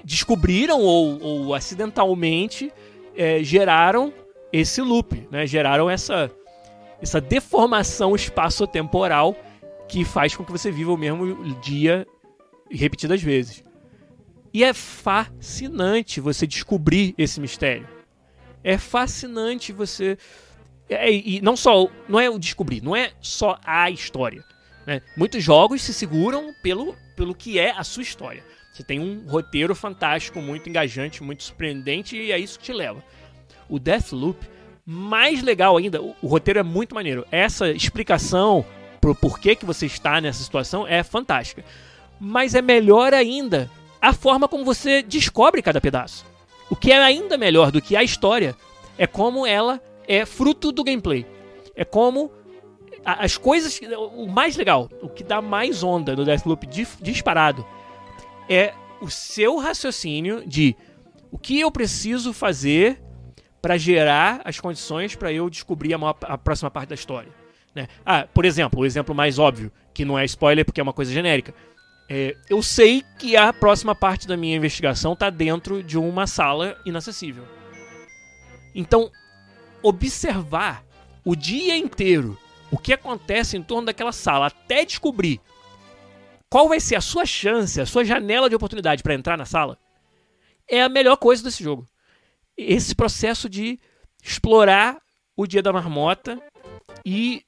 [0.03, 2.71] descobriram ou, ou acidentalmente
[3.15, 4.13] é, geraram
[4.51, 5.47] esse loop, né?
[5.47, 6.29] Geraram essa,
[7.01, 9.35] essa deformação espaço-temporal
[9.87, 12.05] que faz com que você viva o mesmo dia
[12.77, 13.63] repetidas vezes.
[14.53, 17.87] E é fascinante você descobrir esse mistério.
[18.63, 20.17] É fascinante você.
[20.87, 21.87] É, e não só.
[22.07, 24.43] Não é o descobrir, não é só a história.
[24.85, 25.01] Né?
[25.17, 28.43] Muitos jogos se seguram pelo, pelo que é a sua história.
[28.71, 33.03] Você tem um roteiro fantástico, muito engajante, muito surpreendente, e é isso que te leva.
[33.69, 34.45] O Deathloop,
[34.85, 37.25] mais legal ainda, o, o roteiro é muito maneiro.
[37.31, 38.65] Essa explicação
[38.99, 41.63] pro porquê que você está nessa situação é fantástica
[42.19, 43.69] mas é melhor ainda
[44.01, 46.25] a forma como você descobre cada pedaço.
[46.69, 48.55] O que é ainda melhor do que a história
[48.97, 51.25] é como ela é fruto do gameplay.
[51.75, 52.31] É como
[53.05, 53.79] as coisas.
[54.15, 56.67] O mais legal, o que dá mais onda no Deathloop
[57.01, 57.65] disparado
[58.49, 60.75] é o seu raciocínio de
[61.31, 63.01] o que eu preciso fazer
[63.61, 67.31] para gerar as condições para eu descobrir a, maior, a, próxima parte da história.
[67.73, 67.87] Né?
[68.05, 71.11] Ah, por exemplo, o exemplo mais óbvio, que não é spoiler porque é uma coisa
[71.11, 71.53] genérica.
[72.09, 76.77] É, eu sei que a próxima parte da minha investigação está dentro de uma sala
[76.85, 77.45] inacessível.
[78.75, 79.09] Então,
[79.81, 80.83] observar
[81.23, 82.37] o dia inteiro
[82.71, 85.39] o que acontece em torno daquela sala até descobrir
[86.49, 89.77] qual vai ser a sua chance, a sua janela de oportunidade para entrar na sala,
[90.67, 91.85] é a melhor coisa desse jogo.
[92.57, 93.79] Esse processo de
[94.23, 94.99] explorar
[95.35, 96.39] o dia da marmota
[97.05, 97.43] e,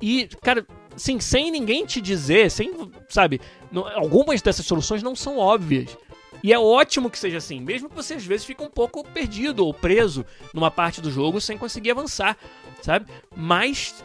[0.00, 2.72] e cara, sim, sem ninguém te dizer, sem,
[3.08, 3.40] sabe,
[3.72, 5.96] não, algumas dessas soluções não são óbvias.
[6.42, 9.64] E é ótimo que seja assim, mesmo que você às vezes fique um pouco perdido
[9.64, 12.36] ou preso numa parte do jogo sem conseguir avançar,
[12.82, 13.06] sabe?
[13.34, 14.02] Mas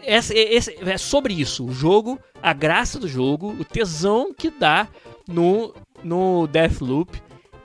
[0.00, 4.88] é, é, é sobre isso, o jogo, a graça do jogo, o tesão que dá
[5.26, 5.72] no,
[6.02, 7.22] no Deathloop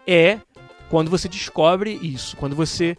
[0.07, 0.39] é
[0.89, 2.95] quando você descobre isso, quando você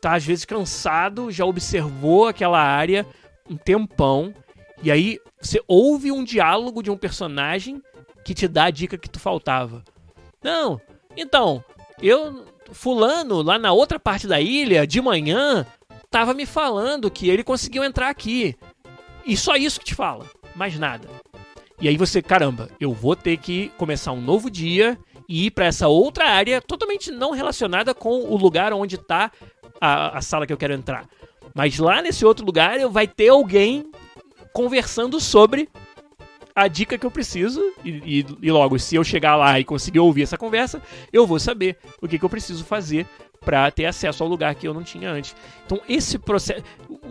[0.00, 3.06] tá às vezes cansado, já observou aquela área
[3.48, 4.34] um tempão,
[4.82, 7.82] e aí você ouve um diálogo de um personagem
[8.24, 9.84] que te dá a dica que tu faltava.
[10.42, 10.80] Não,
[11.16, 11.64] então,
[12.00, 12.52] eu.
[12.72, 15.66] Fulano, lá na outra parte da ilha, de manhã,
[16.10, 18.56] tava me falando que ele conseguiu entrar aqui.
[19.26, 21.06] E só isso que te fala, mais nada.
[21.78, 24.98] E aí você, caramba, eu vou ter que começar um novo dia
[25.28, 29.30] e ir para essa outra área totalmente não relacionada com o lugar onde tá
[29.80, 31.06] a, a sala que eu quero entrar.
[31.54, 33.90] Mas lá nesse outro lugar eu vai ter alguém
[34.54, 35.68] conversando sobre
[36.54, 37.60] a dica que eu preciso.
[37.84, 37.90] E,
[38.20, 40.80] e, e, logo, se eu chegar lá e conseguir ouvir essa conversa,
[41.12, 43.06] eu vou saber o que, que eu preciso fazer
[43.44, 45.34] para ter acesso ao lugar que eu não tinha antes.
[45.66, 46.62] Então, esse processo,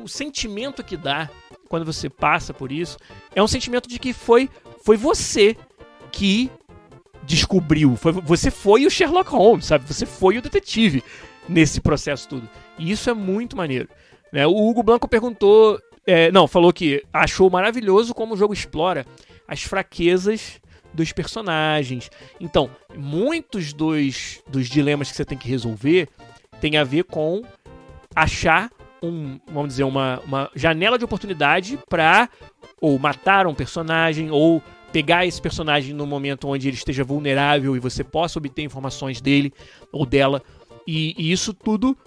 [0.01, 1.29] o sentimento que dá
[1.69, 2.97] quando você passa por isso
[3.35, 4.49] é um sentimento de que foi,
[4.83, 5.55] foi você
[6.11, 6.49] que
[7.23, 7.95] descobriu.
[7.95, 9.85] Foi, você foi o Sherlock Holmes, sabe?
[9.85, 11.03] Você foi o detetive
[11.47, 12.49] nesse processo tudo.
[12.79, 13.89] E isso é muito maneiro.
[14.31, 14.47] Né?
[14.47, 15.79] O Hugo Blanco perguntou.
[16.06, 19.06] É, não, falou que achou maravilhoso como o jogo explora
[19.47, 20.62] as fraquezas
[20.93, 22.10] dos personagens.
[22.39, 26.08] Então, muitos dos, dos dilemas que você tem que resolver
[26.60, 27.41] tem a ver com
[28.16, 28.70] achar
[29.01, 32.30] um, vamos dizer, uma, uma janela de oportunidade para
[32.80, 37.80] ou matar um personagem ou pegar esse personagem no momento onde ele esteja vulnerável e
[37.80, 39.51] você possa obter informações dele
[39.91, 40.41] ou dela.
[40.88, 41.97] E, e isso tudo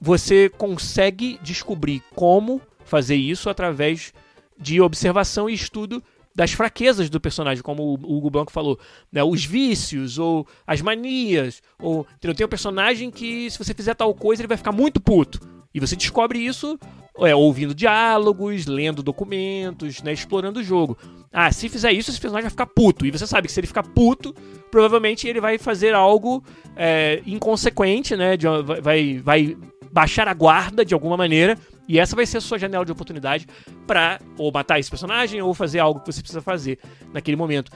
[0.00, 4.12] você consegue descobrir como fazer isso através
[4.58, 6.02] de observação e estudo
[6.34, 8.78] das fraquezas do personagem, como o Hugo Blanco falou,
[9.10, 9.24] né?
[9.24, 14.42] os vícios ou as manias, ou tem um personagem que se você fizer tal coisa
[14.42, 15.40] ele vai ficar muito puto.
[15.74, 16.78] E você descobre isso
[17.18, 20.96] é, ouvindo diálogos, lendo documentos, né, explorando o jogo.
[21.32, 23.04] Ah, se fizer isso, esse personagem vai ficar puto.
[23.04, 24.34] E você sabe que se ele ficar puto,
[24.70, 26.42] provavelmente ele vai fazer algo
[26.74, 28.38] é, inconsequente, né?
[28.38, 28.46] De,
[28.82, 29.56] vai, vai
[29.92, 31.58] baixar a guarda de alguma maneira.
[31.88, 33.46] E essa vai ser a sua janela de oportunidade
[33.86, 36.78] para ou matar esse personagem ou fazer algo que você precisa fazer
[37.12, 37.70] naquele momento.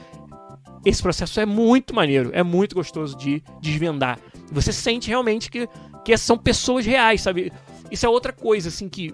[0.85, 4.19] Esse processo é muito maneiro, é muito gostoso de desvendar.
[4.51, 5.69] Você sente realmente que,
[6.03, 7.53] que são pessoas reais, sabe?
[7.91, 9.13] Isso é outra coisa, assim, que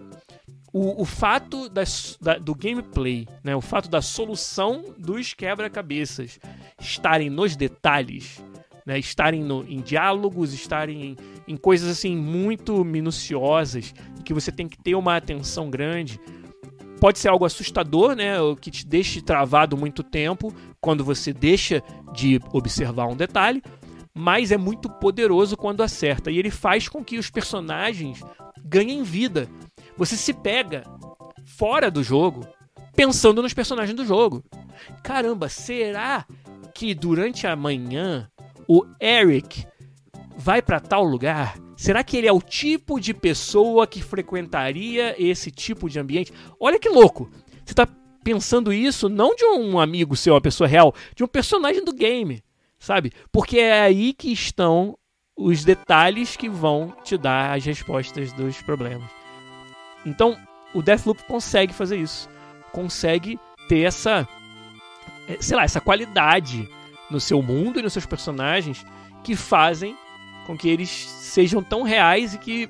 [0.71, 6.39] o, o fato das, da, do gameplay, né, o fato da solução dos quebra-cabeças
[6.79, 8.41] estarem nos detalhes,
[8.87, 14.65] né, estarem no, em diálogos, estarem em, em coisas assim muito minuciosas, que você tem
[14.65, 16.17] que ter uma atenção grande.
[17.01, 21.83] Pode ser algo assustador, né, que te deixe travado muito tempo quando você deixa
[22.13, 23.61] de observar um detalhe,
[24.13, 28.21] mas é muito poderoso quando acerta e ele faz com que os personagens
[28.63, 29.49] ganhem vida
[29.97, 30.83] você se pega
[31.45, 32.47] fora do jogo
[32.95, 34.43] pensando nos personagens do jogo.
[35.03, 36.25] Caramba, será
[36.73, 38.27] que durante a manhã
[38.67, 39.65] o Eric
[40.37, 41.57] vai para tal lugar?
[41.75, 46.33] Será que ele é o tipo de pessoa que frequentaria esse tipo de ambiente?
[46.59, 47.29] Olha que louco!
[47.63, 47.87] Você tá
[48.23, 52.43] pensando isso não de um amigo seu, uma pessoa real, de um personagem do game,
[52.79, 53.13] sabe?
[53.31, 54.97] Porque é aí que estão
[55.37, 59.09] os detalhes que vão te dar as respostas dos problemas.
[60.05, 60.35] Então,
[60.73, 62.27] o Deathloop consegue fazer isso.
[62.71, 64.27] Consegue ter essa,
[65.27, 66.67] é, sei lá, essa qualidade
[67.09, 68.85] no seu mundo e nos seus personagens
[69.23, 69.95] que fazem
[70.45, 72.69] com que eles sejam tão reais e que,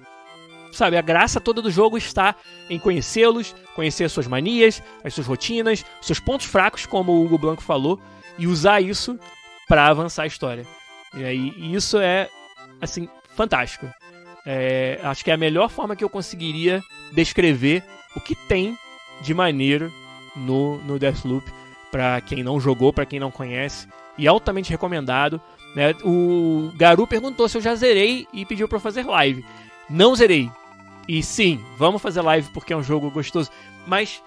[0.71, 2.35] sabe, a graça toda do jogo está
[2.69, 7.37] em conhecê-los, conhecer as suas manias, as suas rotinas, seus pontos fracos, como o Hugo
[7.37, 7.99] Blanco falou,
[8.37, 9.19] e usar isso
[9.67, 10.65] para avançar a história.
[11.15, 12.29] E aí, isso é,
[12.81, 13.87] assim, fantástico.
[14.45, 16.83] É, acho que é a melhor forma que eu conseguiria
[17.13, 17.83] descrever
[18.15, 18.77] o que tem
[19.21, 19.93] de maneiro
[20.35, 21.45] no, no Deathloop
[21.91, 25.39] para quem não jogou, para quem não conhece, e altamente recomendado.
[25.75, 25.93] Né?
[26.03, 29.45] O Garu perguntou se eu já zerei e pediu para fazer live.
[29.89, 30.49] Não zerei.
[31.07, 33.49] E sim, vamos fazer live porque é um jogo gostoso,
[33.85, 34.21] mas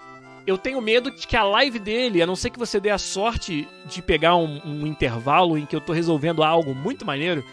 [0.47, 2.97] eu tenho medo de que a live dele, a não ser que você dê a
[2.97, 7.43] sorte de pegar um, um intervalo em que eu tô resolvendo algo muito maneiro,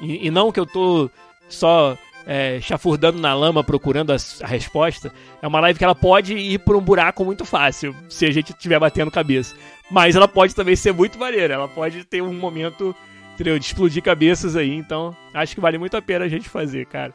[0.00, 1.08] e, e não que eu tô
[1.48, 1.96] só
[2.26, 6.58] é, chafurdando na lama procurando a, a, resposta, é uma live que ela pode ir
[6.60, 9.54] por um buraco muito fácil, se a gente estiver batendo cabeça.
[9.90, 12.94] Mas ela pode também ser muito maneira, ela pode ter um momento
[13.34, 16.86] entendeu, de explodir cabeças aí, então acho que vale muito a pena a gente fazer,
[16.86, 17.14] cara.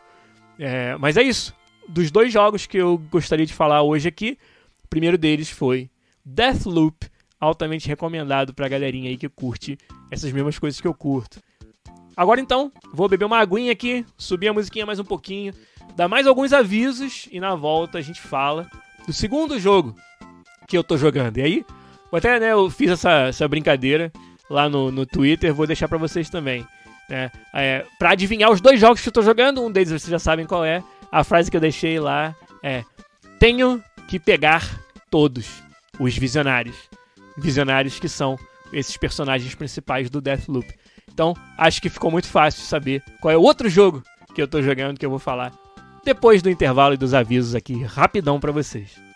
[0.60, 1.55] É, mas é isso.
[1.88, 4.38] Dos dois jogos que eu gostaria de falar hoje aqui,
[4.84, 5.89] O primeiro deles foi
[6.26, 7.08] Deathloop,
[7.39, 9.78] altamente recomendado pra galerinha aí que curte
[10.10, 11.39] essas mesmas coisas que eu curto.
[12.18, 15.53] Agora então, vou beber uma aguinha aqui, subir a musiquinha mais um pouquinho,
[15.95, 18.68] dar mais alguns avisos e na volta a gente fala
[19.05, 19.95] do segundo jogo
[20.68, 21.38] que eu tô jogando.
[21.38, 21.65] E aí,
[22.11, 24.11] até né, eu fiz essa, essa brincadeira
[24.49, 26.65] lá no, no Twitter, vou deixar para vocês também.
[27.07, 27.32] Né?
[27.53, 30.47] É, pra adivinhar os dois jogos que eu tô jogando, um deles vocês já sabem
[30.47, 30.84] qual é.
[31.11, 32.84] A frase que eu deixei lá é:
[33.39, 35.61] Tenho que pegar todos
[35.99, 36.76] os visionários.
[37.38, 38.38] Visionários que são
[38.74, 40.68] esses personagens principais do Deathloop.
[41.18, 44.03] Então, acho que ficou muito fácil saber qual é o outro jogo
[44.36, 45.51] que eu tô jogando que eu vou falar
[46.05, 49.07] depois do intervalo e dos avisos aqui rapidão para vocês.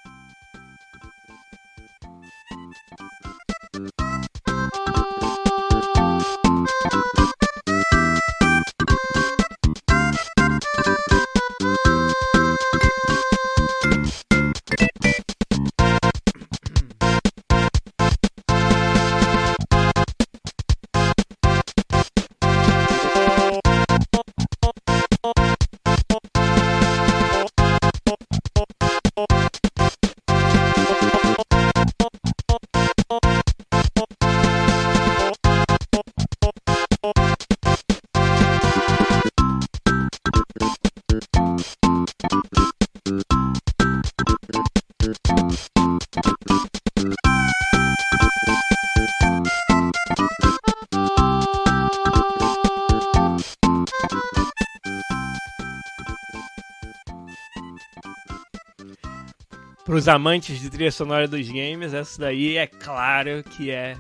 [59.91, 63.97] Para os amantes de trilha sonora dos games, essa daí é claro que é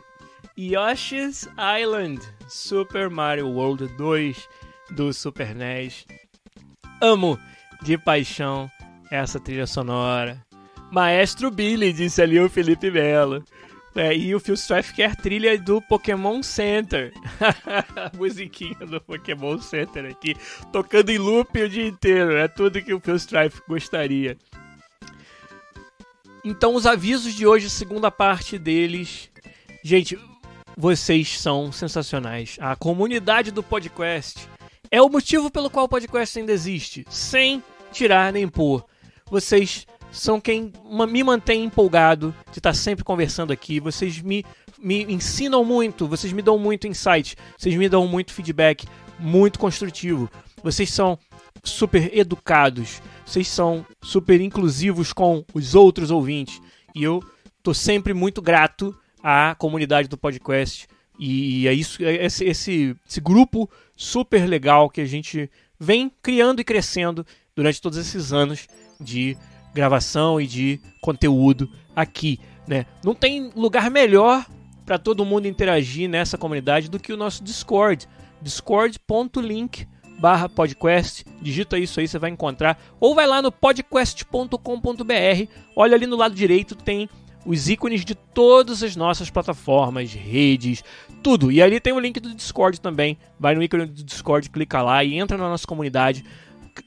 [0.57, 1.49] Yoshi's
[1.81, 4.47] Island Super Mario World 2
[4.91, 6.05] do Super NES.
[7.01, 7.37] Amo
[7.81, 8.71] de paixão
[9.11, 10.41] essa trilha sonora.
[10.89, 13.43] Maestro Billy, disse ali o Felipe Melo.
[13.93, 17.11] É, e o Phil Strife quer trilha do Pokémon Center.
[17.41, 20.37] a musiquinha do Pokémon Center aqui,
[20.71, 22.37] tocando em loop o dia inteiro.
[22.37, 24.37] É tudo que o Phil Strife gostaria.
[26.43, 29.29] Então, os avisos de hoje, segunda parte deles.
[29.83, 30.17] Gente,
[30.75, 32.57] vocês são sensacionais.
[32.59, 34.49] A comunidade do podcast
[34.89, 38.83] é o motivo pelo qual o podcast ainda existe, sem tirar nem pôr.
[39.29, 40.73] Vocês são quem
[41.07, 43.79] me mantém empolgado de estar sempre conversando aqui.
[43.79, 44.43] Vocês me,
[44.79, 48.87] me ensinam muito, vocês me dão muito insight, vocês me dão muito feedback,
[49.19, 50.29] muito construtivo.
[50.63, 51.17] Vocês são
[51.63, 56.61] super educados vocês são super inclusivos com os outros ouvintes.
[56.93, 57.23] E eu
[57.63, 58.93] tô sempre muito grato
[59.23, 60.85] à comunidade do podcast.
[61.17, 65.49] E é isso, é esse, esse, esse grupo super legal que a gente
[65.79, 67.25] vem criando e crescendo
[67.55, 68.67] durante todos esses anos
[68.99, 69.37] de
[69.73, 72.37] gravação e de conteúdo aqui,
[72.67, 72.85] né?
[73.01, 74.45] Não tem lugar melhor
[74.85, 78.09] para todo mundo interagir nessa comunidade do que o nosso Discord,
[78.41, 79.87] discord.link
[80.21, 84.55] barra podcast, digita isso aí, você vai encontrar, ou vai lá no podcast.com.br,
[85.75, 87.09] olha ali no lado direito, tem
[87.43, 90.83] os ícones de todas as nossas plataformas, redes,
[91.23, 91.51] tudo.
[91.51, 93.17] E ali tem o link do Discord também.
[93.39, 96.23] Vai no ícone do Discord, clica lá e entra na nossa comunidade.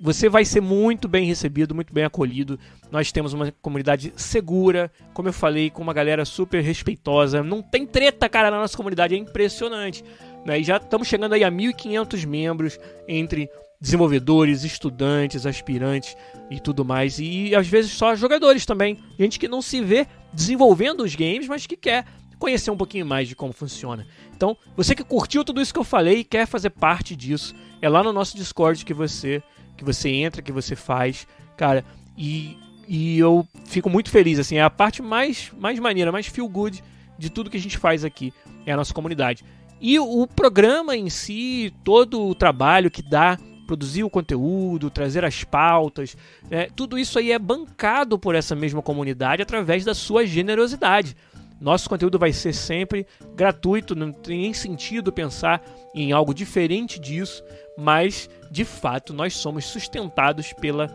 [0.01, 2.57] Você vai ser muito bem recebido, muito bem acolhido.
[2.89, 7.43] Nós temos uma comunidade segura, como eu falei, com uma galera super respeitosa.
[7.43, 10.05] Não tem treta, cara, na nossa comunidade, é impressionante.
[10.45, 10.61] Né?
[10.61, 12.79] E já estamos chegando aí a 1.500 membros
[13.09, 13.49] entre
[13.81, 16.17] desenvolvedores, estudantes, aspirantes
[16.51, 17.19] e tudo mais.
[17.19, 18.99] E às vezes só jogadores também.
[19.19, 22.05] Gente que não se vê desenvolvendo os games, mas que quer
[22.39, 24.07] conhecer um pouquinho mais de como funciona.
[24.37, 27.89] Então, você que curtiu tudo isso que eu falei e quer fazer parte disso, é
[27.89, 29.43] lá no nosso Discord que você
[29.77, 31.27] que você entra, que você faz,
[31.57, 31.85] cara.
[32.17, 36.49] E, e eu fico muito feliz, assim, é a parte mais mais maneira, mais feel
[36.49, 36.83] good
[37.19, 38.33] de tudo que a gente faz aqui,
[38.67, 39.45] é a nossa comunidade.
[39.81, 45.43] E o programa em si, todo o trabalho que dá produzir o conteúdo, trazer as
[45.43, 46.17] pautas,
[46.51, 51.17] é, tudo isso aí é bancado por essa mesma comunidade através da sua generosidade.
[51.61, 55.63] Nosso conteúdo vai ser sempre gratuito, não tem nem sentido pensar
[55.95, 57.43] em algo diferente disso,
[57.79, 60.95] mas de fato nós somos sustentados pela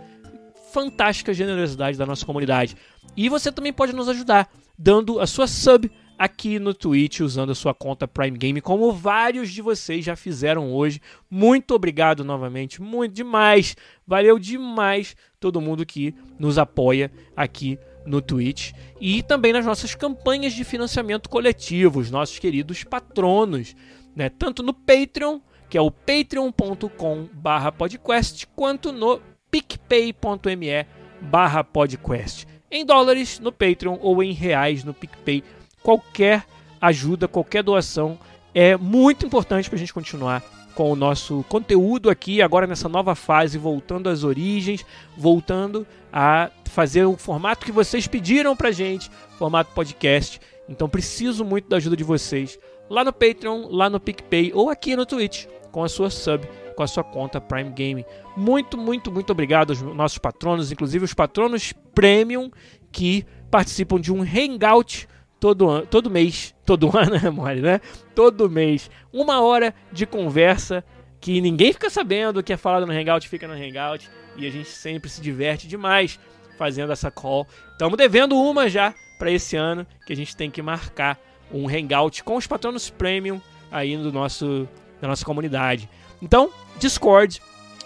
[0.72, 2.76] fantástica generosidade da nossa comunidade.
[3.18, 7.56] E você também pode nos ajudar dando a sua sub aqui no Twitch usando a
[7.56, 11.00] sua conta Prime Game, como vários de vocês já fizeram hoje.
[11.32, 13.78] Muito obrigado novamente, muito demais.
[14.06, 20.52] Valeu demais todo mundo que nos apoia aqui no Twitch e também nas nossas campanhas
[20.54, 23.74] de financiamento coletivo, os nossos queridos patronos,
[24.14, 24.28] né?
[24.30, 25.40] Tanto no Patreon,
[25.70, 32.46] que é o patreon.com/podcast, quanto no picpay.me/podcast.
[32.72, 35.44] em dólares no Patreon ou em reais no PicPay.
[35.84, 36.46] Qualquer
[36.82, 38.18] ajuda, qualquer doação
[38.54, 40.44] é muito importante para a gente continuar
[40.76, 44.86] com o nosso conteúdo aqui, agora nessa nova fase, voltando às origens,
[45.18, 50.40] voltando a fazer o formato que vocês pediram pra gente, formato podcast.
[50.70, 52.58] Então preciso muito da ajuda de vocês
[52.90, 56.84] lá no Patreon, lá no PicPay ou aqui no Twitch com a sua sub, com
[56.84, 58.06] a sua conta Prime Game.
[58.38, 62.50] Muito, muito, muito obrigado aos nossos patronos, inclusive os patronos Premium
[62.90, 65.09] que participam de um hangout
[65.40, 67.82] todo, todo mês, todo ano é mole, né?
[68.14, 70.84] Todo mês, uma hora de conversa
[71.20, 74.50] que ninguém fica sabendo, o que é falado no Hangout fica no Hangout e a
[74.50, 76.20] gente sempre se diverte demais
[76.58, 77.48] fazendo essa call.
[77.72, 81.20] Estamos devendo uma já para esse ano que a gente tem que marcar
[81.52, 84.68] um Hangout com os patronos Premium aí do nosso,
[85.02, 85.90] da nossa comunidade.
[86.22, 87.42] Então, Discord,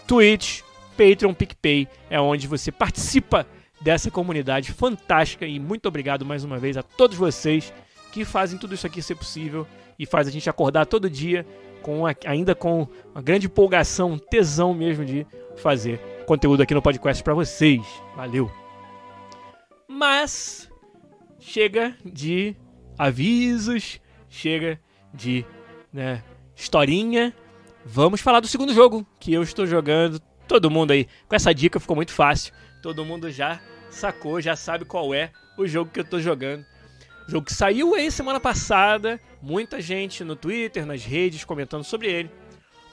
[0.08, 0.62] Twitch,
[0.98, 3.48] Patreon, PicPay é onde você participa
[3.84, 7.74] dessa comunidade fantástica e muito obrigado mais uma vez a todos vocês
[8.14, 9.68] que fazem tudo isso aqui ser possível
[10.00, 11.46] e faz a gente acordar todo dia
[11.82, 15.28] com a, ainda com uma grande empolgação, tesão mesmo de
[15.58, 17.82] fazer conteúdo aqui no podcast para vocês.
[18.16, 18.50] Valeu.
[19.88, 20.72] Mas
[21.40, 22.56] chega de
[22.98, 24.80] avisos, chega
[25.14, 25.46] de
[25.92, 26.24] né,
[26.56, 27.34] historinha.
[27.86, 30.20] Vamos falar do segundo jogo que eu estou jogando.
[30.48, 32.54] Todo mundo aí, com essa dica ficou muito fácil.
[32.82, 33.62] Todo mundo já
[33.94, 36.66] sacou, já sabe qual é o jogo que eu tô jogando.
[37.28, 42.32] Jogo que saiu aí semana passada, muita gente no Twitter, nas redes comentando sobre ele.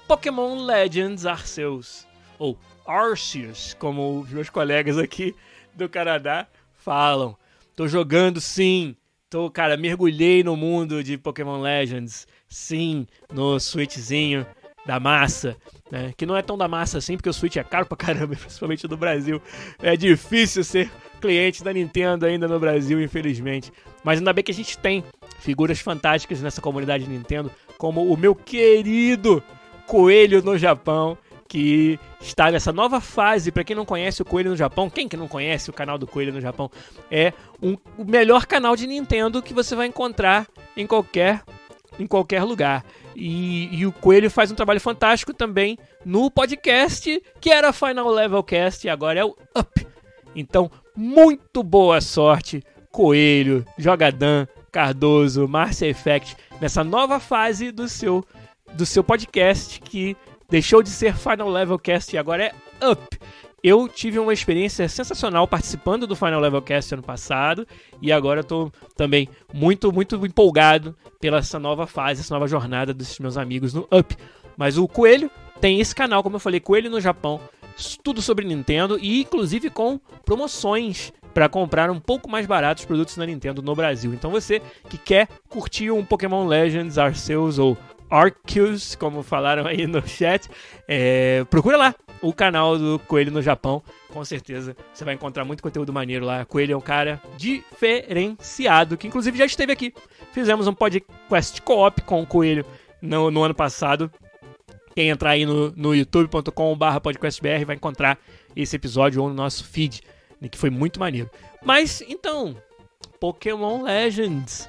[0.06, 2.06] Pokémon Legends Arceus,
[2.38, 5.34] ou Arceus, como os meus colegas aqui
[5.74, 7.36] do Canadá falam.
[7.74, 8.96] Tô jogando sim,
[9.28, 14.46] tô, cara, mergulhei no mundo de Pokémon Legends, sim, no Switchzinho
[14.90, 15.56] da massa,
[15.88, 16.12] né?
[16.16, 18.88] Que não é tão da massa assim, porque o Switch é caro pra caramba, principalmente
[18.88, 19.40] no Brasil.
[19.80, 23.72] É difícil ser cliente da Nintendo ainda no Brasil, infelizmente.
[24.02, 25.04] Mas ainda bem que a gente tem
[25.38, 29.40] figuras fantásticas nessa comunidade Nintendo, como o meu querido
[29.86, 31.16] Coelho no Japão,
[31.46, 33.52] que está nessa nova fase.
[33.52, 36.06] Para quem não conhece o Coelho no Japão, quem que não conhece o canal do
[36.06, 36.68] Coelho no Japão,
[37.08, 37.32] é
[37.62, 41.44] um, o melhor canal de Nintendo que você vai encontrar em qualquer
[41.96, 42.84] em qualquer lugar.
[43.14, 48.42] E, e, o Coelho faz um trabalho fantástico também no podcast, que era Final Level
[48.42, 49.86] Cast e agora é o Up.
[50.34, 58.24] Então, muito boa sorte, Coelho, Jogadã, Cardoso, Marcia Effect, nessa nova fase do seu,
[58.74, 60.16] do seu podcast que
[60.48, 62.54] deixou de ser Final Level Cast e agora é
[62.86, 63.18] Up.
[63.62, 67.66] Eu tive uma experiência sensacional participando do Final Level Cast ano passado
[68.00, 73.18] e agora estou também muito, muito empolgado pela essa nova fase, essa nova jornada desses
[73.18, 74.16] meus amigos no Up.
[74.56, 75.30] Mas o Coelho
[75.60, 77.38] tem esse canal, como eu falei, Coelho no Japão,
[78.02, 83.26] tudo sobre Nintendo e inclusive com promoções para comprar um pouco mais baratos produtos da
[83.26, 84.14] Nintendo no Brasil.
[84.14, 87.76] Então você que quer curtir um Pokémon Legends Arceus ou
[88.10, 90.48] Arceus, como falaram aí no chat,
[90.88, 93.82] é, procura lá o canal do Coelho no Japão.
[94.08, 96.44] Com certeza você vai encontrar muito conteúdo maneiro lá.
[96.44, 99.94] Coelho é um cara diferenciado, que inclusive já esteve aqui.
[100.32, 102.64] Fizemos um podcast co-op com o Coelho
[103.00, 104.10] no, no ano passado.
[104.94, 108.18] Quem entrar aí no, no youtube.com.br podcastbr vai encontrar
[108.54, 110.02] esse episódio ou no nosso feed,
[110.40, 111.30] né, que foi muito maneiro.
[111.62, 112.56] Mas então,
[113.20, 114.68] Pokémon Legends.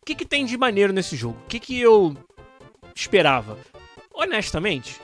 [0.00, 1.38] O que, que tem de maneiro nesse jogo?
[1.44, 2.16] O que, que eu
[2.94, 3.58] esperava?
[4.12, 5.00] Honestamente,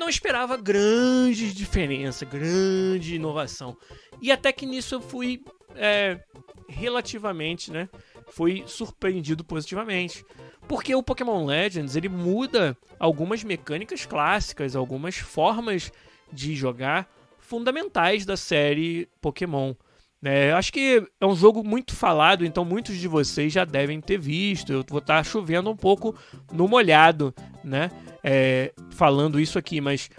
[0.00, 3.76] não esperava grandes diferenças, grande inovação.
[4.20, 5.44] E até que nisso eu fui
[5.76, 6.18] é,
[6.66, 7.86] relativamente, né?
[8.28, 10.24] Fui surpreendido positivamente.
[10.66, 15.92] Porque o Pokémon Legends ele muda algumas mecânicas clássicas, algumas formas
[16.32, 17.06] de jogar
[17.38, 19.74] fundamentais da série Pokémon.
[20.22, 24.18] É, acho que é um jogo muito falado, então muitos de vocês já devem ter
[24.18, 24.72] visto.
[24.72, 26.14] Eu vou estar tá chovendo um pouco
[26.52, 27.90] no molhado, né?
[28.22, 30.10] É, falando isso aqui, mas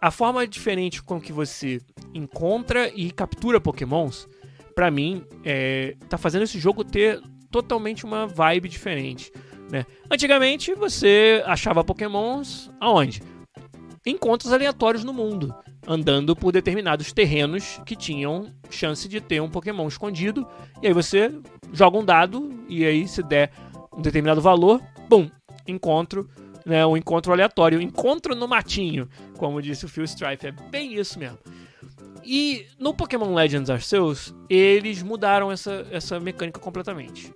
[0.00, 1.80] a forma diferente com que você
[2.14, 4.28] encontra e captura Pokémons,
[4.72, 9.32] para mim, é, tá fazendo esse jogo ter totalmente uma vibe diferente.
[9.68, 9.84] Né?
[10.08, 13.20] Antigamente você achava Pokémons aonde?
[14.06, 15.52] Encontros aleatórios no mundo
[15.86, 20.46] andando por determinados terrenos que tinham chance de ter um Pokémon escondido.
[20.82, 21.32] E aí você
[21.72, 23.50] joga um dado e aí se der
[23.92, 25.30] um determinado valor, bum,
[25.66, 26.28] encontro,
[26.64, 31.18] né, um encontro aleatório, encontro no matinho, como disse o Phil Strife, é bem isso
[31.18, 31.38] mesmo.
[32.24, 37.32] E no Pokémon Legends Arceus, eles mudaram essa, essa mecânica completamente.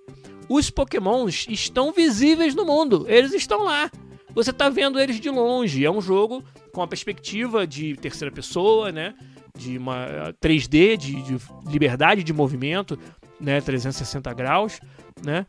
[0.48, 3.90] Os Pokémons estão visíveis no mundo, eles estão lá.
[4.34, 5.84] Você está vendo eles de longe.
[5.84, 9.14] É um jogo com a perspectiva de terceira pessoa, né?
[9.56, 12.98] de uma 3D, de, de liberdade de movimento,
[13.40, 14.80] né, 360 graus,
[15.24, 15.46] né?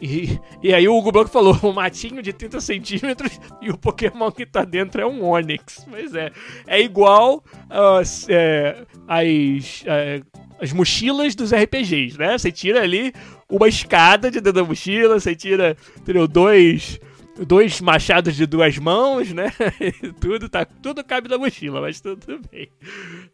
[0.00, 4.30] E, e aí o Hugo Blanco falou, um matinho de 30 centímetros e o Pokémon
[4.30, 5.86] que tá dentro é um Onix.
[5.86, 6.32] Mas é,
[6.66, 10.22] é igual as, é, as, é,
[10.60, 12.36] as mochilas dos RPGs, né?
[12.36, 13.12] Você tira ali
[13.48, 16.98] uma escada de dentro da mochila, você tira, entendeu, dois
[17.44, 19.52] dois machados de duas mãos, né?
[20.20, 22.68] tudo tá, tudo cabe na mochila, mas tudo bem.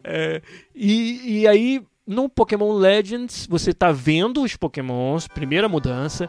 [0.02, 0.42] É,
[0.74, 6.28] e, e aí no Pokémon Legends você está vendo os Pokémons, primeira mudança.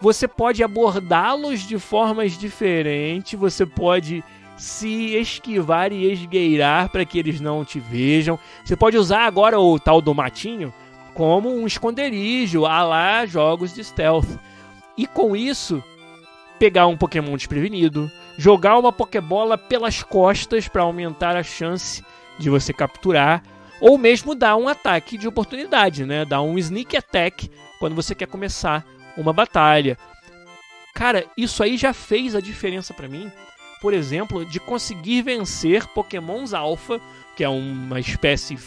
[0.00, 4.24] Você pode abordá-los de formas diferentes, você pode
[4.56, 8.38] se esquivar e esgueirar para que eles não te vejam.
[8.64, 10.72] Você pode usar agora o tal do matinho
[11.14, 14.28] como um esconderijo, a lá jogos de stealth.
[14.96, 15.82] E com isso,
[16.64, 22.02] pegar um Pokémon desprevenido, jogar uma Pokébola pelas costas para aumentar a chance
[22.38, 23.42] de você capturar
[23.82, 26.24] ou mesmo dar um ataque de oportunidade, né?
[26.24, 28.82] Dar um sneak attack quando você quer começar
[29.14, 29.98] uma batalha.
[30.94, 33.30] Cara, isso aí já fez a diferença para mim,
[33.82, 36.98] por exemplo, de conseguir vencer Pokémons Alpha,
[37.36, 38.58] que é uma espécie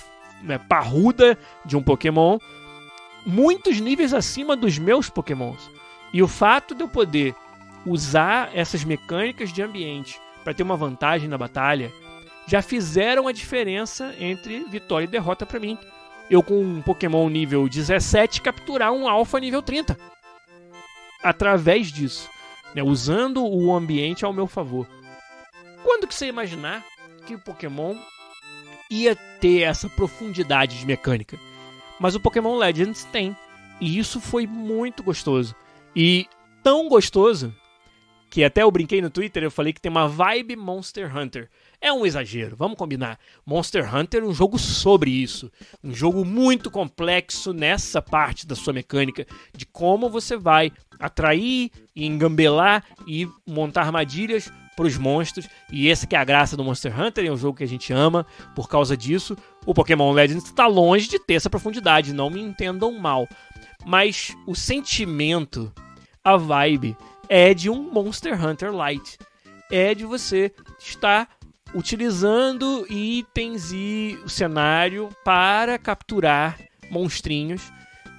[0.43, 1.35] né, parruda
[1.65, 2.37] de um Pokémon,
[3.25, 5.67] muitos níveis acima dos meus Pokémons.
[6.13, 7.33] E o fato de eu poder
[7.85, 11.91] usar essas mecânicas de ambiente para ter uma vantagem na batalha
[12.47, 15.77] já fizeram a diferença entre vitória e derrota para mim.
[16.29, 19.97] Eu com um Pokémon nível 17 capturar um Alpha nível 30.
[21.21, 22.29] Através disso,
[22.73, 24.87] né, usando o ambiente ao meu favor.
[25.83, 26.85] Quando que você imaginar
[27.25, 27.95] que o Pokémon
[28.89, 31.37] ia ter essa profundidade de mecânica?
[31.99, 33.35] Mas o Pokémon Legends tem.
[33.81, 35.55] E isso foi muito gostoso.
[35.95, 36.27] E
[36.63, 37.53] tão gostoso
[38.29, 41.49] que até eu brinquei no Twitter, eu falei que tem uma vibe Monster Hunter.
[41.79, 43.19] É um exagero, vamos combinar.
[43.45, 45.51] Monster Hunter é um jogo sobre isso.
[45.83, 49.25] Um jogo muito complexo nessa parte da sua mecânica,
[49.55, 55.47] de como você vai atrair e engambelar e montar armadilhas para os monstros.
[55.71, 57.91] E essa que é a graça do Monster Hunter, é um jogo que a gente
[57.91, 58.25] ama
[58.55, 59.37] por causa disso.
[59.65, 63.27] O Pokémon Legends está longe de ter essa profundidade, não me entendam mal.
[63.85, 65.71] Mas o sentimento,
[66.23, 66.95] a vibe,
[67.29, 69.17] é de um Monster Hunter Light.
[69.71, 71.29] É de você estar
[71.73, 76.57] utilizando itens e o cenário para capturar
[76.89, 77.71] monstrinhos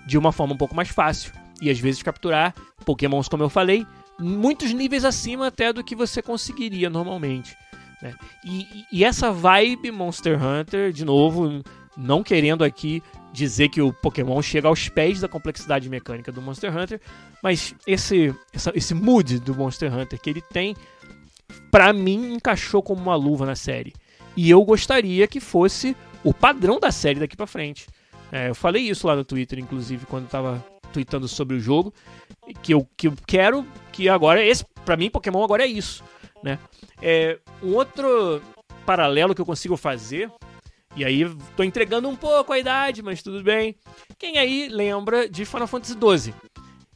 [0.06, 1.32] de uma forma um pouco mais fácil.
[1.60, 2.54] E às vezes capturar
[2.84, 3.86] pokémons, como eu falei,
[4.18, 7.56] muitos níveis acima até do que você conseguiria normalmente.
[8.00, 8.14] Né?
[8.44, 11.62] E, e, essa vibe Monster Hunter, de novo,
[11.96, 13.02] não querendo aqui
[13.38, 17.00] dizer que o Pokémon chega aos pés da complexidade mecânica do Monster Hunter,
[17.42, 20.76] mas esse, essa, esse mood do Monster Hunter que ele tem
[21.70, 23.94] para mim encaixou como uma luva na série.
[24.36, 27.86] E eu gostaria que fosse o padrão da série daqui para frente.
[28.30, 31.92] É, eu falei isso lá no Twitter, inclusive, quando eu tava tweetando sobre o jogo,
[32.62, 36.02] que eu, que eu quero que agora esse para mim Pokémon agora é isso,
[36.42, 36.58] né?
[37.02, 38.40] É, um outro
[38.86, 40.30] paralelo que eu consigo fazer
[40.98, 43.76] e aí tô entregando um pouco a idade, mas tudo bem.
[44.18, 46.34] Quem aí lembra de Final Fantasy XII?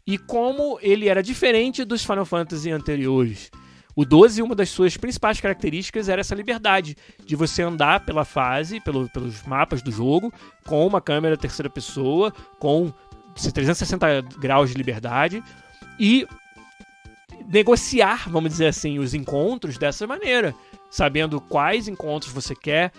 [0.05, 3.51] E como ele era diferente dos Final Fantasy anteriores?
[3.95, 8.81] O 12, uma das suas principais características era essa liberdade de você andar pela fase,
[8.81, 10.33] pelo, pelos mapas do jogo,
[10.67, 12.93] com uma câmera terceira pessoa, com
[13.35, 15.45] 360 graus de liberdade
[16.01, 16.27] e
[17.49, 20.55] negociar, vamos dizer assim, os encontros dessa maneira,
[20.91, 22.93] sabendo quais encontros você quer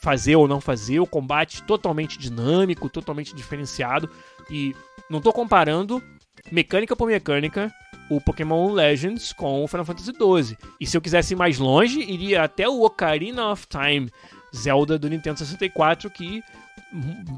[0.00, 4.08] fazer ou não fazer, o combate totalmente dinâmico, totalmente diferenciado
[4.50, 4.74] e
[5.08, 6.02] não estou comparando
[6.50, 7.72] mecânica por mecânica
[8.08, 10.58] o Pokémon Legends com o Final Fantasy XII.
[10.80, 14.10] E se eu quisesse ir mais longe, iria até o Ocarina of Time,
[14.54, 16.42] Zelda do Nintendo 64, que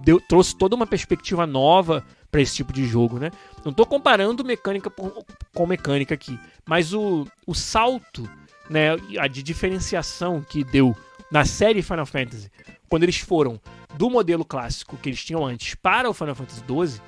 [0.02, 3.30] deu, trouxe toda uma perspectiva nova para esse tipo de jogo, né?
[3.62, 8.28] Não estou comparando mecânica por, com mecânica aqui, mas o, o salto,
[8.70, 10.96] né, a de diferenciação que deu
[11.32, 12.50] na série Final Fantasy,
[12.90, 13.58] quando eles foram
[13.96, 17.00] do modelo clássico que eles tinham antes para o Final Fantasy XII,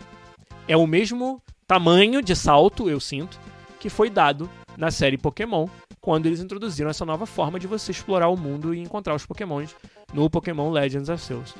[0.66, 3.38] é o mesmo tamanho de salto, eu sinto,
[3.78, 4.48] que foi dado
[4.78, 5.68] na série Pokémon,
[6.00, 9.76] quando eles introduziram essa nova forma de você explorar o mundo e encontrar os Pokémons
[10.14, 11.54] no Pokémon Legends Arceus.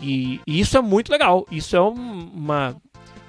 [0.00, 1.46] E, e isso é muito legal.
[1.52, 2.76] Isso é um, uma,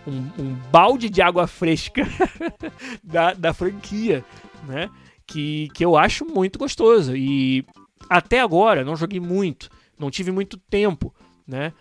[0.07, 2.07] um, um, balde de água fresca
[3.03, 4.25] da, da franquia,
[4.67, 4.89] né?
[5.27, 7.15] Que, que eu acho muito gostoso.
[7.15, 7.63] E
[8.07, 11.13] até agora, não joguei muito, não tive muito tempo,
[11.47, 11.73] né?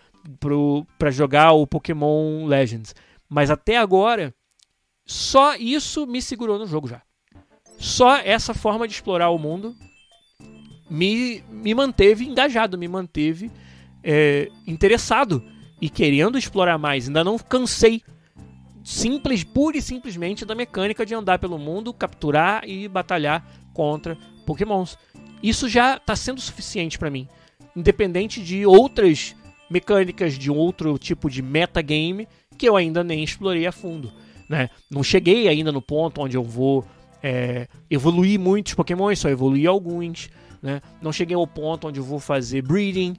[0.97, 2.95] Para jogar o Pokémon Legends.
[3.27, 4.33] Mas até agora,
[5.05, 7.01] só isso me segurou no jogo já.
[7.77, 9.75] Só essa forma de explorar o mundo
[10.89, 13.51] me, me manteve engajado, me manteve
[14.03, 15.43] é, interessado
[15.79, 17.07] e querendo explorar mais.
[17.07, 18.01] Ainda não cansei
[18.83, 24.97] simples, pura e simplesmente da mecânica de andar pelo mundo, capturar e batalhar contra pokémons.
[25.41, 27.27] Isso já está sendo suficiente para mim.
[27.75, 29.35] Independente de outras
[29.69, 32.27] mecânicas, de outro tipo de metagame
[32.57, 34.11] que eu ainda nem explorei a fundo.
[34.49, 34.69] Né?
[34.89, 36.85] Não cheguei ainda no ponto onde eu vou
[37.23, 40.29] é, evoluir muitos pokémons, só evoluí alguns.
[40.61, 40.81] Né?
[41.01, 43.15] Não cheguei ao ponto onde eu vou fazer breeding,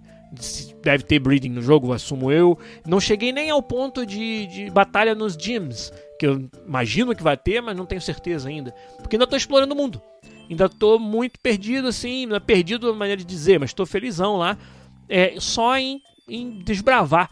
[0.83, 2.59] deve ter breeding no jogo, assumo eu.
[2.87, 7.37] Não cheguei nem ao ponto de, de batalha nos gyms, que eu imagino que vai
[7.37, 8.75] ter, mas não tenho certeza ainda.
[8.99, 10.03] Porque ainda estou explorando o mundo.
[10.51, 14.37] Ainda estou muito perdido, assim, não é perdido a maneira de dizer, mas estou felizão
[14.37, 14.59] lá.
[15.09, 17.31] É, só em, em desbravar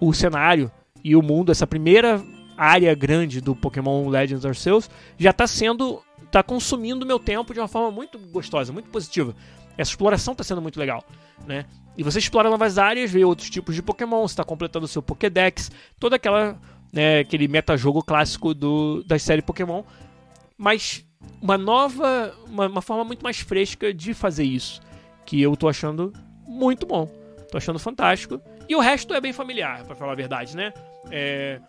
[0.00, 2.24] o cenário e o mundo, essa primeira
[2.56, 4.88] área grande do Pokémon Legends Arceus,
[5.18, 6.02] já está sendo.
[6.22, 9.36] está consumindo meu tempo de uma forma muito gostosa, muito positiva.
[9.76, 11.04] Essa exploração está sendo muito legal,
[11.46, 11.66] né?
[11.98, 15.70] E você explora novas áreas, vê outros tipos de Pokémon, está completando o seu Pokédex,
[16.00, 16.58] toda aquela
[16.94, 19.82] né, aquele metajogo clássico do, da série Pokémon,
[20.56, 21.04] mas
[21.40, 24.80] uma nova, uma, uma, forma muito mais fresca de fazer isso,
[25.26, 26.12] que eu tô achando
[26.46, 27.06] muito bom,
[27.50, 28.40] tô achando fantástico.
[28.68, 30.72] E o resto é bem familiar, para falar a verdade, né?
[31.10, 31.60] É,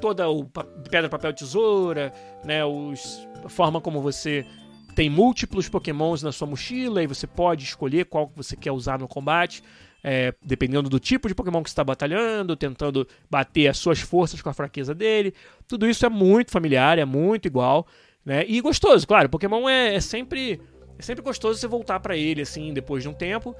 [0.00, 0.44] toda o
[0.90, 2.12] pedra, papel, tesoura,
[2.44, 2.64] né?
[2.64, 4.46] Os, a forma como você
[4.94, 8.98] tem múltiplos pokémons na sua mochila e você pode escolher qual que você quer usar
[8.98, 9.62] no combate,
[10.02, 14.48] é, dependendo do tipo de pokémon que está batalhando, tentando bater as suas forças com
[14.48, 15.32] a fraqueza dele.
[15.66, 17.86] Tudo isso é muito familiar, é muito igual,
[18.24, 18.44] né?
[18.46, 19.28] E gostoso, claro.
[19.28, 20.60] Pokémon é, é sempre
[20.98, 23.54] é sempre gostoso você voltar para ele assim depois de um tempo,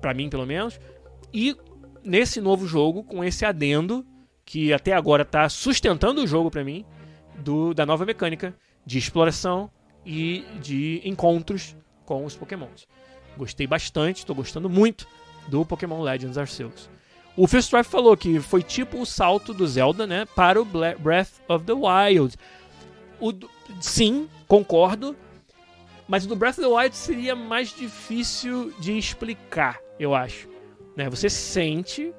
[0.00, 0.80] para mim pelo menos.
[1.32, 1.56] E
[2.02, 4.04] nesse novo jogo com esse adendo
[4.44, 6.84] que até agora está sustentando o jogo para mim
[7.38, 9.70] do, da nova mecânica de exploração
[10.04, 12.86] e de encontros com os Pokémons.
[13.36, 15.06] Gostei bastante, estou gostando muito
[15.48, 16.90] do Pokémon Legends Arceus.
[17.36, 21.40] O Phil Strife falou que foi tipo o salto do Zelda, né, para o Breath
[21.48, 22.36] of the Wild.
[23.18, 23.32] O,
[23.80, 25.16] sim, concordo,
[26.08, 30.48] mas o do Breath of the Wild seria mais difícil de explicar, eu acho.
[30.96, 32.12] Né, você sente,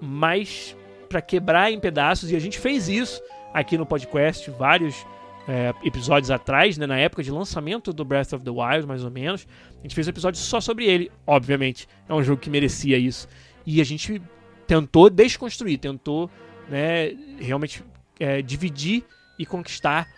[0.00, 0.76] mas
[1.08, 3.22] para quebrar em pedaços, e a gente fez isso
[3.52, 5.06] aqui no podcast, vários
[5.48, 9.10] é, episódios atrás, né, na época de lançamento do Breath of the Wild, mais ou
[9.10, 9.46] menos.
[9.78, 11.88] A gente fez um episódio só sobre ele, obviamente.
[12.08, 13.28] É um jogo que merecia isso.
[13.64, 14.20] E a gente
[14.66, 16.30] tentou desconstruir, tentou
[16.68, 17.84] né, realmente
[18.18, 19.04] é, dividir
[19.38, 20.08] e conquistar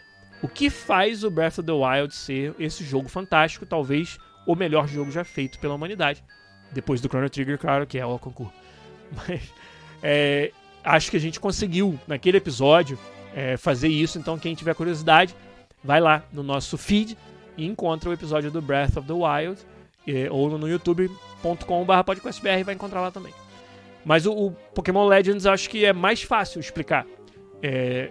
[0.42, 4.86] o que faz o Breath of the Wild ser esse jogo fantástico, talvez o melhor
[4.86, 6.22] jogo já feito pela humanidade.
[6.72, 8.52] Depois do Chrono Trigger, claro, que é o concurso.
[9.12, 9.52] Mas
[10.02, 10.52] é,
[10.84, 12.98] acho que a gente conseguiu, naquele episódio,
[13.34, 14.18] é, fazer isso.
[14.18, 15.34] Então, quem tiver curiosidade,
[15.82, 17.16] vai lá no nosso feed
[17.56, 19.60] e encontra o episódio do Breath of the Wild
[20.06, 23.32] é, ou no youtube.com.br podcastbr vai encontrar lá também.
[24.04, 27.06] Mas o, o, Pokémon Legends acho que é mais fácil explicar
[27.62, 28.10] é,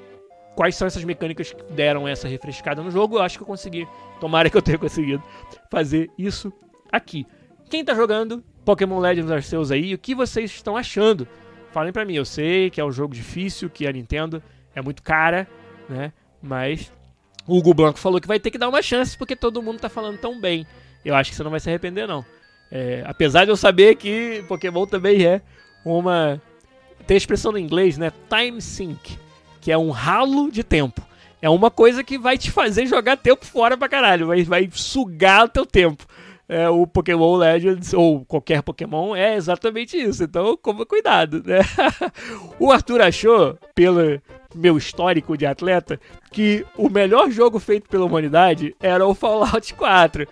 [0.57, 3.17] quais são essas mecânicas que deram essa refrescada no jogo.
[3.17, 3.87] Eu acho que eu consegui,
[4.19, 5.23] tomara que eu tenha conseguido
[5.69, 6.51] fazer isso
[6.91, 7.27] aqui.
[7.69, 11.27] Quem tá jogando Pokémon Legends Arceus aí, o que vocês estão achando?
[11.71, 14.41] Falem pra mim, eu sei que é um jogo difícil, que a Nintendo
[14.73, 15.47] é muito cara,
[15.87, 16.11] né?
[16.41, 16.91] Mas
[17.45, 19.89] o Hugo Blanco falou que vai ter que dar uma chance porque todo mundo tá
[19.89, 20.65] falando tão bem.
[21.05, 22.25] Eu acho que você não vai se arrepender, não.
[22.71, 25.39] É, apesar de eu saber que Pokémon também é
[25.85, 26.41] uma.
[27.05, 28.11] Tem a expressão no inglês, né?
[28.27, 29.17] Time sink,
[29.67, 31.01] que é um ralo de tempo.
[31.41, 35.43] É uma coisa que vai te fazer jogar tempo fora pra caralho, vai, vai sugar
[35.43, 36.05] o teu tempo.
[36.47, 40.23] É, o Pokémon Legends, ou qualquer Pokémon, é exatamente isso.
[40.23, 41.59] Então, coma cuidado, né?
[42.57, 44.21] o Arthur achou, pelo,
[44.55, 45.99] meu histórico de atleta,
[46.31, 50.25] que o melhor jogo feito pela humanidade era o Fallout 4.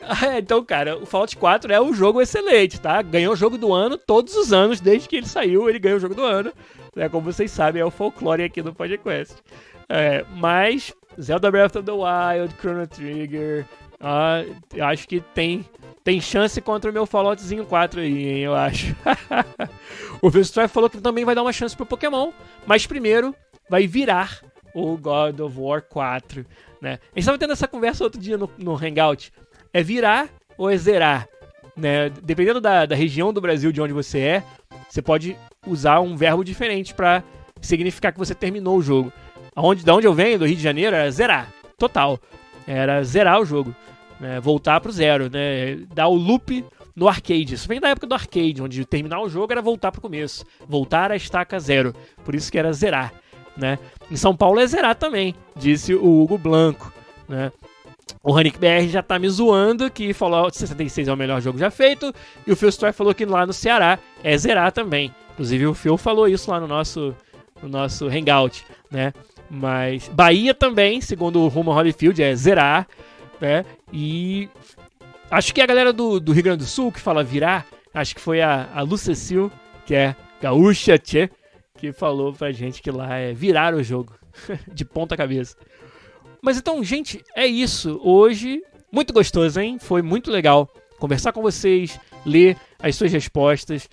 [0.00, 3.02] Ah, então, cara, o Fallout 4 é um jogo excelente, tá?
[3.02, 6.00] Ganhou o jogo do ano todos os anos, desde que ele saiu, ele ganhou o
[6.00, 6.52] jogo do ano.
[6.96, 7.08] Né?
[7.08, 9.36] Como vocês sabem, é o folclore aqui do podcast.
[9.88, 13.64] É, mas Zelda Breath of the Wild, Chrono Trigger,
[14.00, 14.42] ah,
[14.80, 15.64] acho que tem
[16.02, 18.94] tem chance contra o meu Falloutzinho 4 aí, hein, eu acho.
[20.22, 22.30] o Phil falou que também vai dar uma chance pro Pokémon,
[22.64, 23.34] mas primeiro
[23.68, 24.40] vai virar
[24.72, 26.46] o God of War 4,
[26.80, 26.92] né?
[26.92, 29.32] A gente estava tendo essa conversa outro dia no, no Hangout.
[29.72, 31.28] É virar ou é zerar?
[31.76, 32.08] Né?
[32.22, 34.44] Dependendo da, da região do Brasil de onde você é,
[34.88, 35.36] você pode
[35.66, 37.22] usar um verbo diferente para
[37.60, 39.12] significar que você terminou o jogo.
[39.54, 41.52] Aonde, da onde eu venho, do Rio de Janeiro, era zerar.
[41.78, 42.18] Total.
[42.66, 43.74] Era zerar o jogo.
[44.20, 44.40] Né?
[44.40, 45.76] Voltar pro zero, né?
[45.94, 46.64] Dar o loop
[46.94, 47.54] no arcade.
[47.54, 50.44] Isso vem da época do arcade, onde terminar o jogo era voltar pro começo.
[50.68, 51.94] Voltar à estaca zero.
[52.24, 53.12] Por isso que era zerar
[53.56, 53.78] né?
[54.10, 56.92] Em São Paulo é zerar também, disse o Hugo Blanco,
[57.28, 57.50] né?
[58.22, 61.70] O Hanik BR já tá me zoando que Fallout 66 é o melhor jogo já
[61.70, 62.12] feito.
[62.46, 65.14] E o Phil Story falou que lá no Ceará é zerar também.
[65.32, 67.14] Inclusive o Phil falou isso lá no nosso,
[67.62, 69.12] no nosso Hangout, né?
[69.50, 72.86] Mas Bahia também, segundo o Rumo Holyfield, é zerar,
[73.40, 73.64] né?
[73.92, 74.48] E
[75.30, 78.20] acho que a galera do, do Rio Grande do Sul que fala virar, acho que
[78.20, 79.50] foi a, a Lucecil,
[79.84, 81.30] que é gaúcha, tchê,
[81.76, 84.14] que falou pra gente que lá é virar o jogo,
[84.72, 85.56] de ponta cabeça.
[86.46, 88.00] Mas então, gente, é isso.
[88.04, 88.62] Hoje,
[88.92, 89.80] muito gostoso, hein?
[89.80, 93.90] Foi muito legal conversar com vocês, ler as suas respostas.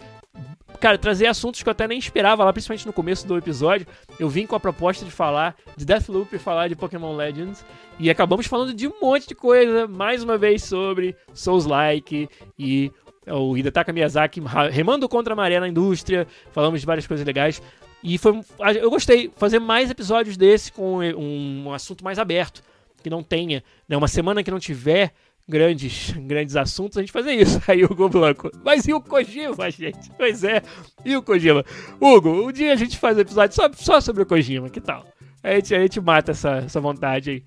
[0.80, 3.88] Cara, trazer assuntos que eu até nem esperava lá, principalmente no começo do episódio.
[4.20, 7.66] Eu vim com a proposta de falar de Deathloop falar de Pokémon Legends.
[7.98, 12.92] E acabamos falando de um monte de coisa, mais uma vez sobre Souls-like e
[13.26, 14.40] o Hidetaka Miyazaki
[14.72, 16.28] remando contra a maré na indústria.
[16.52, 17.60] Falamos de várias coisas legais.
[18.04, 18.42] E foi,
[18.82, 22.62] eu gostei fazer mais episódios desse com um, assunto mais aberto,
[23.02, 25.14] que não tenha, né, uma semana que não tiver
[25.48, 27.62] grandes, grandes assuntos, a gente fazer isso.
[27.68, 28.52] Aí Hugo Blanco.
[28.64, 30.12] Mas e o Kojima, gente?
[30.18, 30.62] Pois é,
[31.06, 31.64] e o Kojima?
[32.00, 35.06] Hugo, um dia a gente faz episódio só, só sobre o Kojima, que tal?
[35.42, 37.44] A gente, a gente mata essa, essa vontade aí.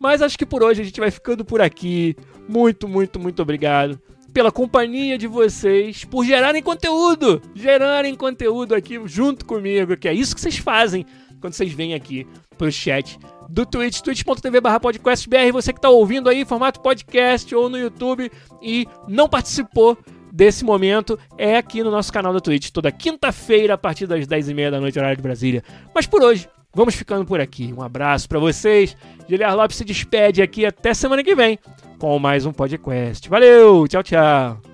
[0.00, 2.16] Mas acho que por hoje a gente vai ficando por aqui.
[2.48, 4.00] Muito, muito, muito obrigado
[4.32, 10.34] pela companhia de vocês, por gerarem conteúdo, gerarem conteúdo aqui junto comigo, que é isso
[10.34, 11.04] que vocês fazem
[11.40, 12.26] quando vocês vêm aqui
[12.56, 13.18] pro chat
[13.48, 18.30] do Twitch, twitch.tv barra podcastbr, você que tá ouvindo aí formato podcast ou no YouTube
[18.60, 19.96] e não participou
[20.30, 24.70] desse momento, é aqui no nosso canal da Twitch, toda quinta-feira a partir das 10h30
[24.70, 25.64] da noite, horário de Brasília.
[25.94, 27.72] Mas por hoje, vamos ficando por aqui.
[27.72, 28.94] Um abraço para vocês.
[29.28, 31.58] Giliar Lopes se despede aqui até semana que vem
[31.98, 33.28] com mais um podcast.
[33.28, 34.68] Valeu, tchau, tchau.